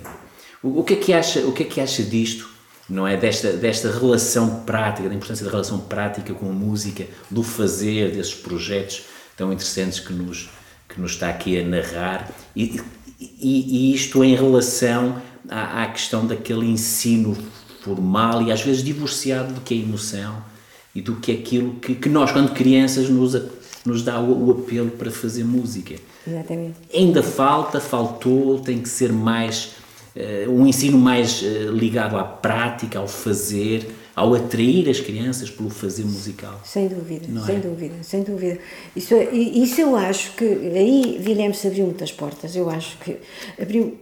[0.63, 2.49] O, o, que é que acha, o que é que acha disto,
[2.89, 3.17] não é?
[3.17, 8.33] Desta, desta relação prática, da importância da relação prática com a música, do fazer, desses
[8.33, 9.03] projetos
[9.39, 10.49] tão interessantes que nos,
[10.89, 12.81] que nos está aqui a narrar, e,
[13.19, 17.37] e, e isto em relação à, à questão daquele ensino
[17.81, 20.43] formal e às vezes divorciado do que é emoção
[20.93, 23.33] e do que é aquilo que, que nós, quando crianças, nos
[23.85, 25.95] nos dá o, o apelo para fazer música.
[26.27, 26.75] Exatamente.
[26.93, 29.71] Ainda falta, faltou, tem que ser mais
[30.15, 33.89] uh, um ensino mais uh, ligado à prática, ao fazer,
[34.19, 36.59] ao atrair as crianças pelo fazer musical.
[36.65, 37.59] Sem dúvida, Não sem é?
[37.59, 38.59] dúvida, sem dúvida.
[38.93, 42.53] Isso, é, isso eu acho que aí Vilhemos abriu muitas portas.
[42.53, 43.15] Eu acho que
[43.59, 43.97] abriu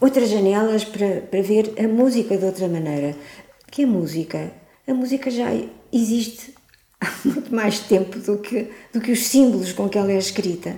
[0.00, 3.14] outras janelas para, para ver a música de outra maneira.
[3.70, 4.52] Que a música,
[4.84, 5.46] a música já
[5.92, 6.52] existe
[7.00, 10.74] há muito mais tempo do que, do que os símbolos com que ela é escrita.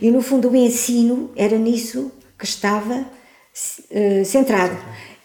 [0.00, 4.76] E no fundo o ensino era nisso que estava uh, centrado.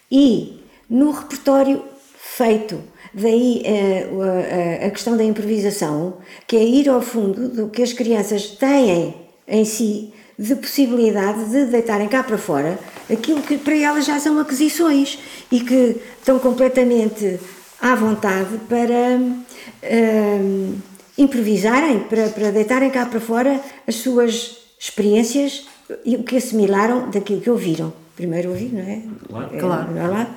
[0.08, 1.97] E no repertório
[2.38, 2.80] feito,
[3.12, 8.46] daí uh, a questão da improvisação, que é ir ao fundo do que as crianças
[8.46, 9.14] têm
[9.46, 12.78] em si de possibilidade de deitarem cá para fora
[13.10, 15.18] aquilo que para elas já são aquisições
[15.50, 17.40] e que estão completamente
[17.80, 20.74] à vontade para uh,
[21.16, 25.66] improvisarem, para, para deitarem cá para fora as suas experiências
[26.04, 27.92] e o que assimilaram daquilo que ouviram.
[28.14, 29.02] Primeiro ouvir, não é?
[29.28, 29.56] Claro.
[29.56, 29.90] É, claro.
[29.92, 30.30] Não é lá?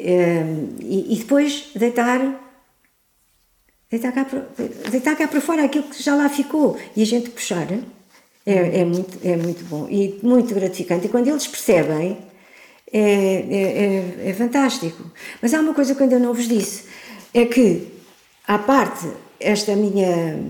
[0.00, 2.48] E, depois deitar.
[3.90, 4.46] Deitar cá, para,
[4.88, 7.66] deitar cá para fora aquilo que já lá ficou e a gente puxar
[8.46, 11.06] é, é, muito, é muito bom e muito gratificante.
[11.06, 12.16] E quando eles percebem,
[12.92, 15.10] é, é, é, é fantástico.
[15.42, 16.84] Mas há uma coisa que ainda não vos disse:
[17.34, 17.88] é que
[18.46, 19.08] à parte
[19.40, 20.40] esta minha,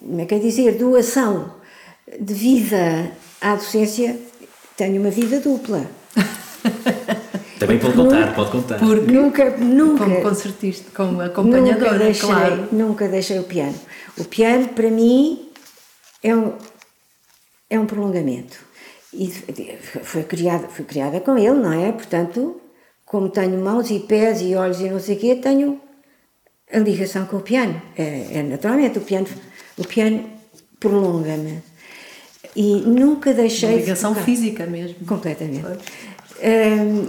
[0.00, 1.54] como é que é dizer, doação
[2.20, 4.18] de vida à docência,
[4.76, 5.86] tenho uma vida dupla.
[7.58, 8.78] Também pode contar, pode contar.
[8.78, 10.04] Porque nunca, nunca.
[10.04, 12.68] Como concertista, como acompanhadora, nunca deixei, claro.
[12.70, 13.74] Nunca deixei o piano.
[14.18, 15.48] O piano, para mim,
[16.22, 16.52] é um,
[17.70, 18.58] é um prolongamento.
[19.12, 19.30] E
[20.02, 21.90] foi criada, foi criada com ele, não é?
[21.92, 22.60] Portanto,
[23.04, 25.80] como tenho mãos e pés e olhos e não sei o quê, tenho
[26.70, 27.80] a ligação com o piano.
[27.96, 29.26] É, é naturalmente, o piano,
[29.78, 30.24] o piano
[30.78, 31.62] prolonga-me.
[32.54, 33.70] E nunca deixei.
[33.70, 35.06] Uma ligação de física mesmo.
[35.06, 35.64] Completamente.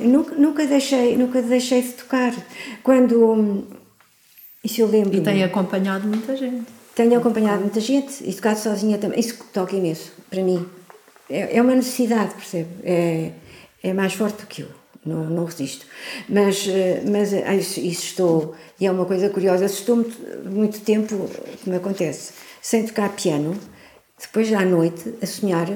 [0.01, 2.33] Nunca, nunca, deixei, nunca deixei de tocar.
[2.83, 3.65] Quando.
[4.63, 5.15] Isso eu lembro.
[5.15, 6.65] E tem acompanhado muita gente.
[6.95, 9.19] Tenho acompanhado muita gente e tocado sozinha também.
[9.19, 10.65] Isso toca imenso, para mim.
[11.29, 12.69] É, é uma necessidade, percebe?
[12.83, 13.31] É,
[13.83, 14.69] é mais forte do que eu
[15.07, 15.85] não, não resisto.
[16.27, 20.81] Mas, eh, mas eh, isso, isso, estou, e é uma coisa curiosa, estou muito, muito
[20.81, 21.29] tempo,
[21.63, 23.57] que me acontece, sem tocar piano,
[24.19, 25.69] depois à noite, a sonhar,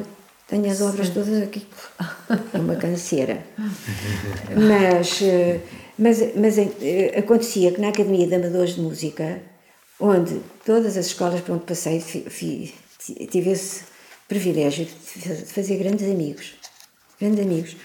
[0.51, 1.13] tenho as obras Sim.
[1.13, 1.65] todas aqui.
[2.53, 3.43] É uma canseira.
[4.55, 5.61] mas, eh,
[5.97, 6.55] mas, mas
[7.17, 9.41] acontecia que na Academia de Amadores de Música,
[9.99, 13.85] onde todas as escolas por onde passei, tive esse
[14.27, 16.61] privilégio de fazer grandes amigos
[17.21, 17.77] grandes amigos.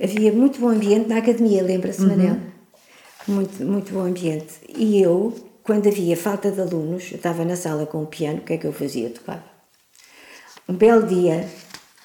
[0.00, 2.08] Havia muito bom ambiente na academia, lembra-se, uhum.
[2.08, 2.36] Manel?
[3.26, 4.54] Muito, muito bom ambiente.
[4.68, 8.42] E eu, quando havia falta de alunos, eu estava na sala com o piano, o
[8.42, 9.10] que é que eu fazia?
[9.10, 9.44] Tocava.
[10.68, 11.48] Um belo dia,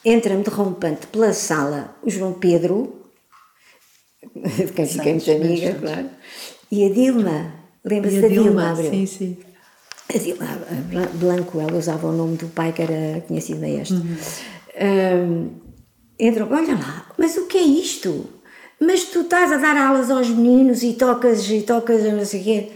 [0.03, 3.01] entra-me derrompante pela sala o João Pedro,
[4.35, 6.09] de quem fiquei muito amiga, claro,
[6.71, 9.37] e a Dilma, lembra-se da Dilma, Dilma Sim, sim.
[10.13, 10.47] A Dilma
[11.15, 13.97] Blanco, ela usava o nome do pai que era conhecido maestro.
[13.97, 14.17] Uhum.
[14.79, 15.51] Um,
[16.19, 18.29] entram, olha lá, mas o que é isto?
[18.79, 22.43] Mas tu estás a dar aulas aos meninos e tocas e tocas não sei o
[22.43, 22.71] quê.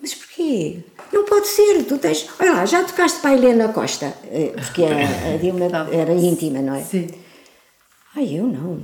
[0.00, 0.78] Mas porquê?
[1.12, 2.28] Não pode ser, tu tens.
[2.38, 6.12] Olha lá, já tocaste para a Helena Costa, eh, porque a, a Dilma tá era
[6.12, 6.82] íntima, não é?
[6.82, 7.08] Sim.
[8.14, 8.80] Ai, eu não.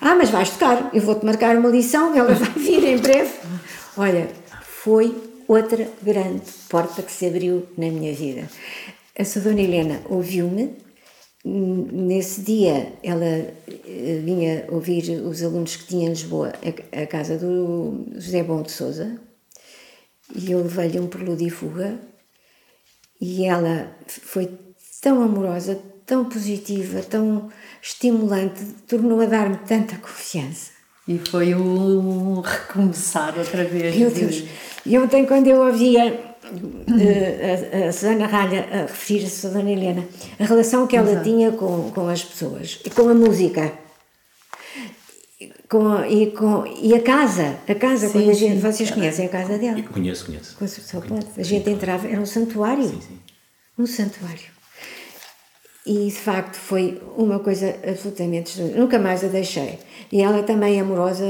[0.00, 3.32] Ah, mas vais tocar, eu vou-te marcar uma lição, ela vai vir em breve.
[3.96, 4.28] Olha,
[4.62, 5.14] foi
[5.46, 8.48] outra grande porta que se abriu na minha vida.
[9.18, 10.76] A sua Dona Helena ouviu-me.
[11.42, 17.38] Nesse dia, ela eh, vinha ouvir os alunos que tinha em Lisboa, a, a casa
[17.38, 19.18] do José Bom de Souza,
[20.34, 21.98] e eu levei-lhe um preludio e fuga,
[23.20, 24.50] e ela foi
[25.00, 27.50] tão amorosa, tão positiva, tão
[27.82, 30.72] estimulante, tornou a dar-me tanta confiança.
[31.06, 33.96] E foi um recomeçar outra vez.
[33.96, 34.44] Meu Deus!
[34.86, 40.04] E ontem, quando eu ouvia uh, a, a Susana Ralha a referir-se a Dona Helena,
[40.38, 41.24] a relação que ela Exato.
[41.24, 43.72] tinha com, com as pessoas e com a música.
[45.70, 49.28] Com, e, com, e a casa, a casa, sim, quando a gente, vocês conhecem a
[49.28, 49.78] casa dela?
[49.78, 50.56] Eu conheço, conheço.
[51.38, 52.88] A gente entrava, era um santuário.
[52.88, 53.18] Sim, sim.
[53.78, 54.50] Um santuário.
[55.86, 58.60] E de facto foi uma coisa absolutamente.
[58.60, 59.78] Nunca mais a deixei.
[60.10, 61.24] E ela também amorosa,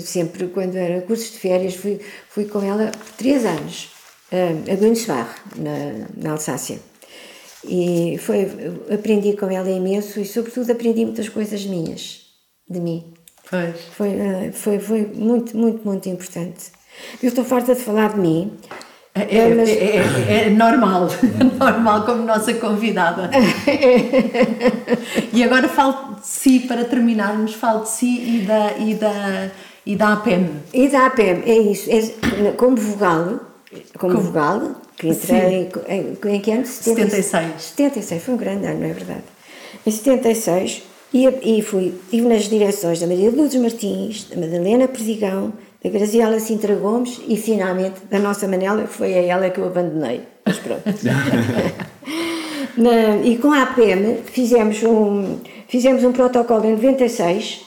[0.00, 3.88] sempre quando era cursos de férias, fui, fui com ela por três anos,
[4.30, 6.78] a Gunsbach, na, na Alsácia.
[7.64, 8.46] E foi,
[8.92, 12.26] aprendi com ela imenso e, sobretudo, aprendi muitas coisas minhas,
[12.68, 13.14] de mim.
[13.50, 13.76] Pois.
[13.96, 16.70] Foi, eh, foi, foi muito, muito, muito importante.
[17.20, 18.52] Eu estou farta de falar de mim,
[19.12, 19.68] é, é, mas...
[19.68, 21.08] é, é, é, normal,
[21.58, 23.28] normal como nossa convidada.
[25.32, 29.50] e agora falo de si, para terminarmos, falo de si e da, e da,
[29.84, 30.48] e da APEM.
[30.72, 31.90] E da APEM, é isso.
[32.56, 33.40] Como vogal,
[33.98, 34.62] como, como vogal,
[34.96, 36.66] que entrei em, em que ano?
[36.66, 37.62] 76.
[37.62, 39.24] 76, foi um grande ano, não é verdade?
[39.84, 41.26] Em 76, e,
[41.58, 45.52] e fui, estive nas direções da Maria Lourdes Martins, da Madalena Perdigão,
[45.82, 49.66] da Graziela Sintra Gomes e finalmente da nossa Manela, que foi a ela que eu
[49.66, 50.20] abandonei.
[50.44, 50.84] Mas pronto.
[52.76, 55.38] Na, e com a APM fizemos um,
[55.68, 57.62] fizemos um protocolo em 96,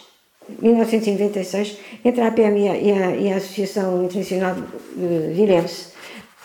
[0.62, 4.56] 1996, entre a APM e a, e a, e a Associação Internacional
[4.96, 5.93] de Vilense,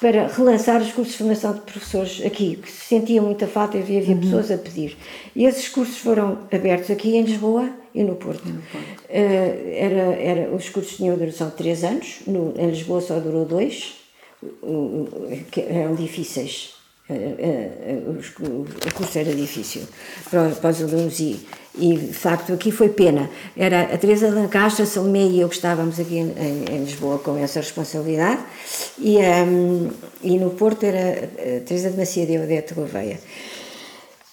[0.01, 3.80] para relançar os cursos de formação de professores aqui, que se sentia muita falta e
[3.80, 4.20] havia, havia uhum.
[4.20, 4.96] pessoas a pedir.
[5.34, 8.46] E esses cursos foram abertos aqui em Lisboa e no Porto.
[8.46, 9.03] No Porto.
[9.05, 13.44] Uh, era, era, os cursos tinham duração de três anos, no, em Lisboa só durou
[13.44, 13.94] dois,
[14.42, 15.09] uh,
[15.51, 16.74] que eram difíceis.
[17.11, 19.82] Uh, o curso era difícil
[20.30, 21.40] para, para os alunos e,
[21.77, 23.31] e de facto aqui foi pena.
[23.57, 27.37] Era a Teresa Lancastre, a Salomé e eu que estávamos aqui em, em Lisboa com
[27.37, 28.41] essa responsabilidade
[28.99, 29.91] e, um,
[30.23, 33.19] e no Porto era a Teresa de Macia e Odete Gouveia.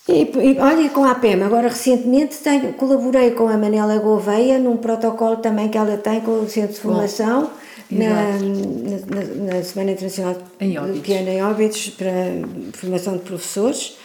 [0.08, 4.78] E, e, olha, com a APEM, agora recentemente tenho, colaborei com a Manela Gouveia num
[4.78, 7.50] protocolo também que ela tem com o Centro de Formação
[7.90, 12.14] na, na, na, Semana Internacional em que é em Óbidos para
[12.74, 13.98] formação de professores.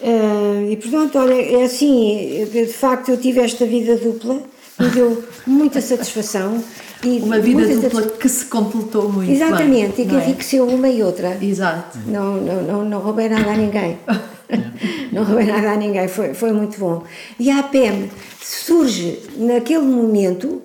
[0.00, 4.42] Uh, e portanto, olha, é assim, de facto eu tive esta vida dupla,
[4.78, 6.62] me deu muita satisfação.
[7.02, 11.02] E uma vida dupla que se completou muito Exatamente, bem, e que enriqueceu uma e
[11.02, 11.38] outra.
[11.40, 11.98] Exato.
[12.06, 13.98] Não, não, não, não roubei nada a ninguém.
[15.10, 17.02] não roubei nada a ninguém, foi, foi muito bom.
[17.38, 18.10] E a APM
[18.42, 20.62] surge naquele momento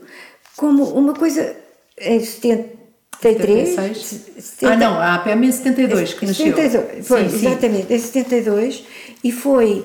[0.58, 1.56] como uma coisa
[2.00, 2.76] em 73.
[3.22, 3.98] 76.
[4.38, 7.04] 70, ah, não, a APM é em 72 que 72, nasceu.
[7.04, 7.94] Foi, sim, exatamente, sim.
[7.94, 8.84] em 72
[9.26, 9.84] e foi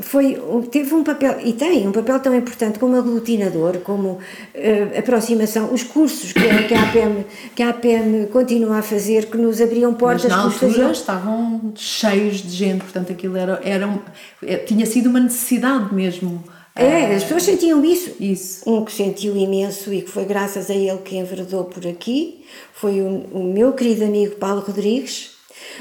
[0.00, 0.38] foi,
[0.70, 5.82] teve um papel, e tem um papel tão importante como aglutinador, como uh, aproximação, os
[5.82, 10.24] cursos que, que, a APM, que a APM continua a fazer, que nos abriam portas.
[10.24, 13.98] Mas na altura estavam cheios de gente, portanto aquilo era, era
[14.42, 16.42] é, tinha sido uma necessidade mesmo.
[16.74, 18.14] É, as pessoas sentiam isso.
[18.18, 18.68] Isso.
[18.68, 23.00] Um que sentiu imenso e que foi graças a ele que enverdou por aqui foi
[23.00, 25.31] o, o meu querido amigo Paulo Rodrigues,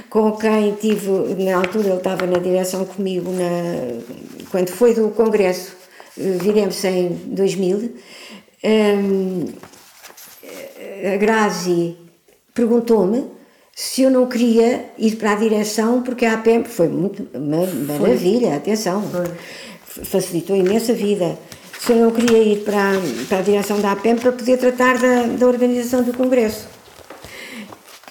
[0.10, 1.10] com quem tive,
[1.44, 4.02] na altura ele estava na direção comigo, na,
[4.50, 5.76] quando foi do congresso,
[6.18, 7.96] eh, viremos em 2000,
[8.64, 9.46] um,
[11.14, 11.96] a Grazi
[12.54, 13.26] perguntou-me
[13.74, 18.50] se eu não queria ir para a direção, porque a APEM foi muito uma maravilha,
[18.50, 18.58] foi.
[18.58, 20.06] atenção, foi.
[20.06, 21.38] facilitou imensa vida.
[21.80, 22.92] Se eu não queria ir para,
[23.28, 26.68] para a direção da APEM para poder tratar da, da organização do Congresso.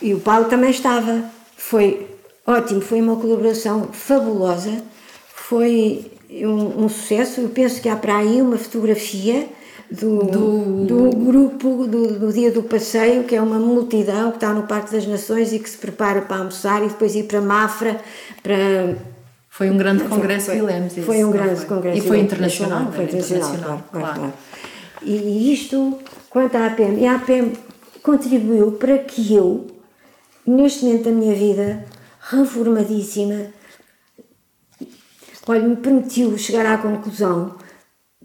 [0.02, 1.22] E o Paulo também estava.
[1.70, 2.04] Foi
[2.44, 4.82] ótimo, foi uma colaboração fabulosa,
[5.32, 7.42] foi um, um sucesso.
[7.42, 9.46] Eu penso que há para aí uma fotografia
[9.88, 10.84] do, do...
[10.84, 14.90] do grupo do, do, Dia do Passeio, que é uma multidão que está no Parque
[14.90, 18.00] das Nações e que se prepara para almoçar e depois ir para Mafra
[18.42, 18.96] para.
[19.48, 20.94] Foi um grande congresso foi, Vilemes.
[21.06, 21.66] Foi um grande foi.
[21.66, 21.98] congresso.
[21.98, 22.90] E foi internacional.
[22.90, 24.32] Foi internacional, internacional claro, claro, claro.
[25.04, 27.52] E isto, quanto à APM, e a APM
[28.02, 29.78] contribuiu para que eu
[30.56, 31.84] neste momento da minha vida,
[32.20, 33.46] reformadíssima,
[35.46, 37.54] olha, me permitiu chegar à conclusão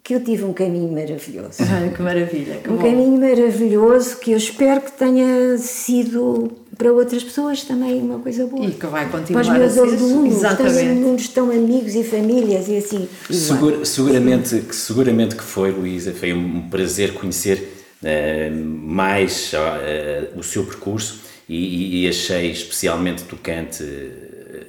[0.03, 1.57] que eu tive um caminho maravilhoso.
[1.67, 2.83] Ai, que maravilha, que um bom.
[2.83, 8.63] caminho maravilhoso que eu espero que tenha sido para outras pessoas também uma coisa boa.
[8.65, 10.75] E que vai continuar Para os meus a ser, alunos, exatamente.
[10.75, 13.09] também alunos estão amigos e famílias e assim.
[13.31, 16.13] Segura- seguramente, que, seguramente que foi, Luísa.
[16.13, 17.71] Foi um prazer conhecer
[18.03, 24.65] eh, mais eh, o seu percurso e, e- achei especialmente tocante eh,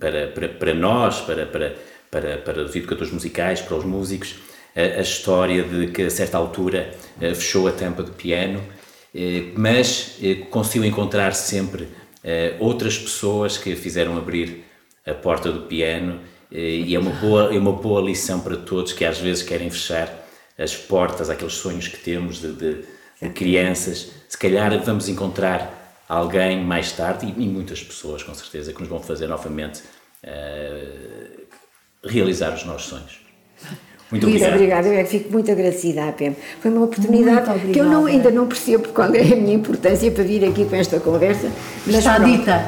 [0.00, 1.74] para, para, para nós, para, para,
[2.10, 4.36] para, para os educadores musicais, para os músicos,
[4.74, 8.62] a, a história de que a certa altura eh, fechou a tampa do piano,
[9.14, 10.18] eh, mas
[10.50, 11.88] conseguiu encontrar sempre
[12.58, 14.64] outras pessoas que fizeram abrir
[15.06, 16.20] a porta do piano
[16.50, 20.26] e é uma boa é uma boa lição para todos que às vezes querem fechar
[20.58, 22.84] as portas àqueles sonhos que temos de, de-
[23.22, 24.10] de crianças.
[24.28, 25.75] Se calhar vamos encontrar
[26.08, 29.82] alguém mais tarde e, e muitas pessoas com certeza que nos vão fazer novamente
[30.22, 31.40] eh,
[32.04, 33.26] realizar os nossos sonhos
[34.10, 36.36] muito Muito obrigado obrigada, eu é que fico muito agradecida à PEM.
[36.60, 40.22] Foi uma oportunidade que eu não, ainda não percebo qual é a minha importância para
[40.22, 41.50] vir aqui para esta conversa.
[41.84, 42.30] mas Está pronto.
[42.30, 42.66] dita,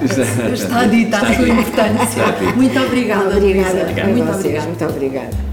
[0.52, 2.22] está dita a Está sua importância.
[2.24, 2.56] Está.
[2.56, 4.66] Muito obrigada, Obrigada, Muito obrigada.
[4.66, 5.47] muito obrigada.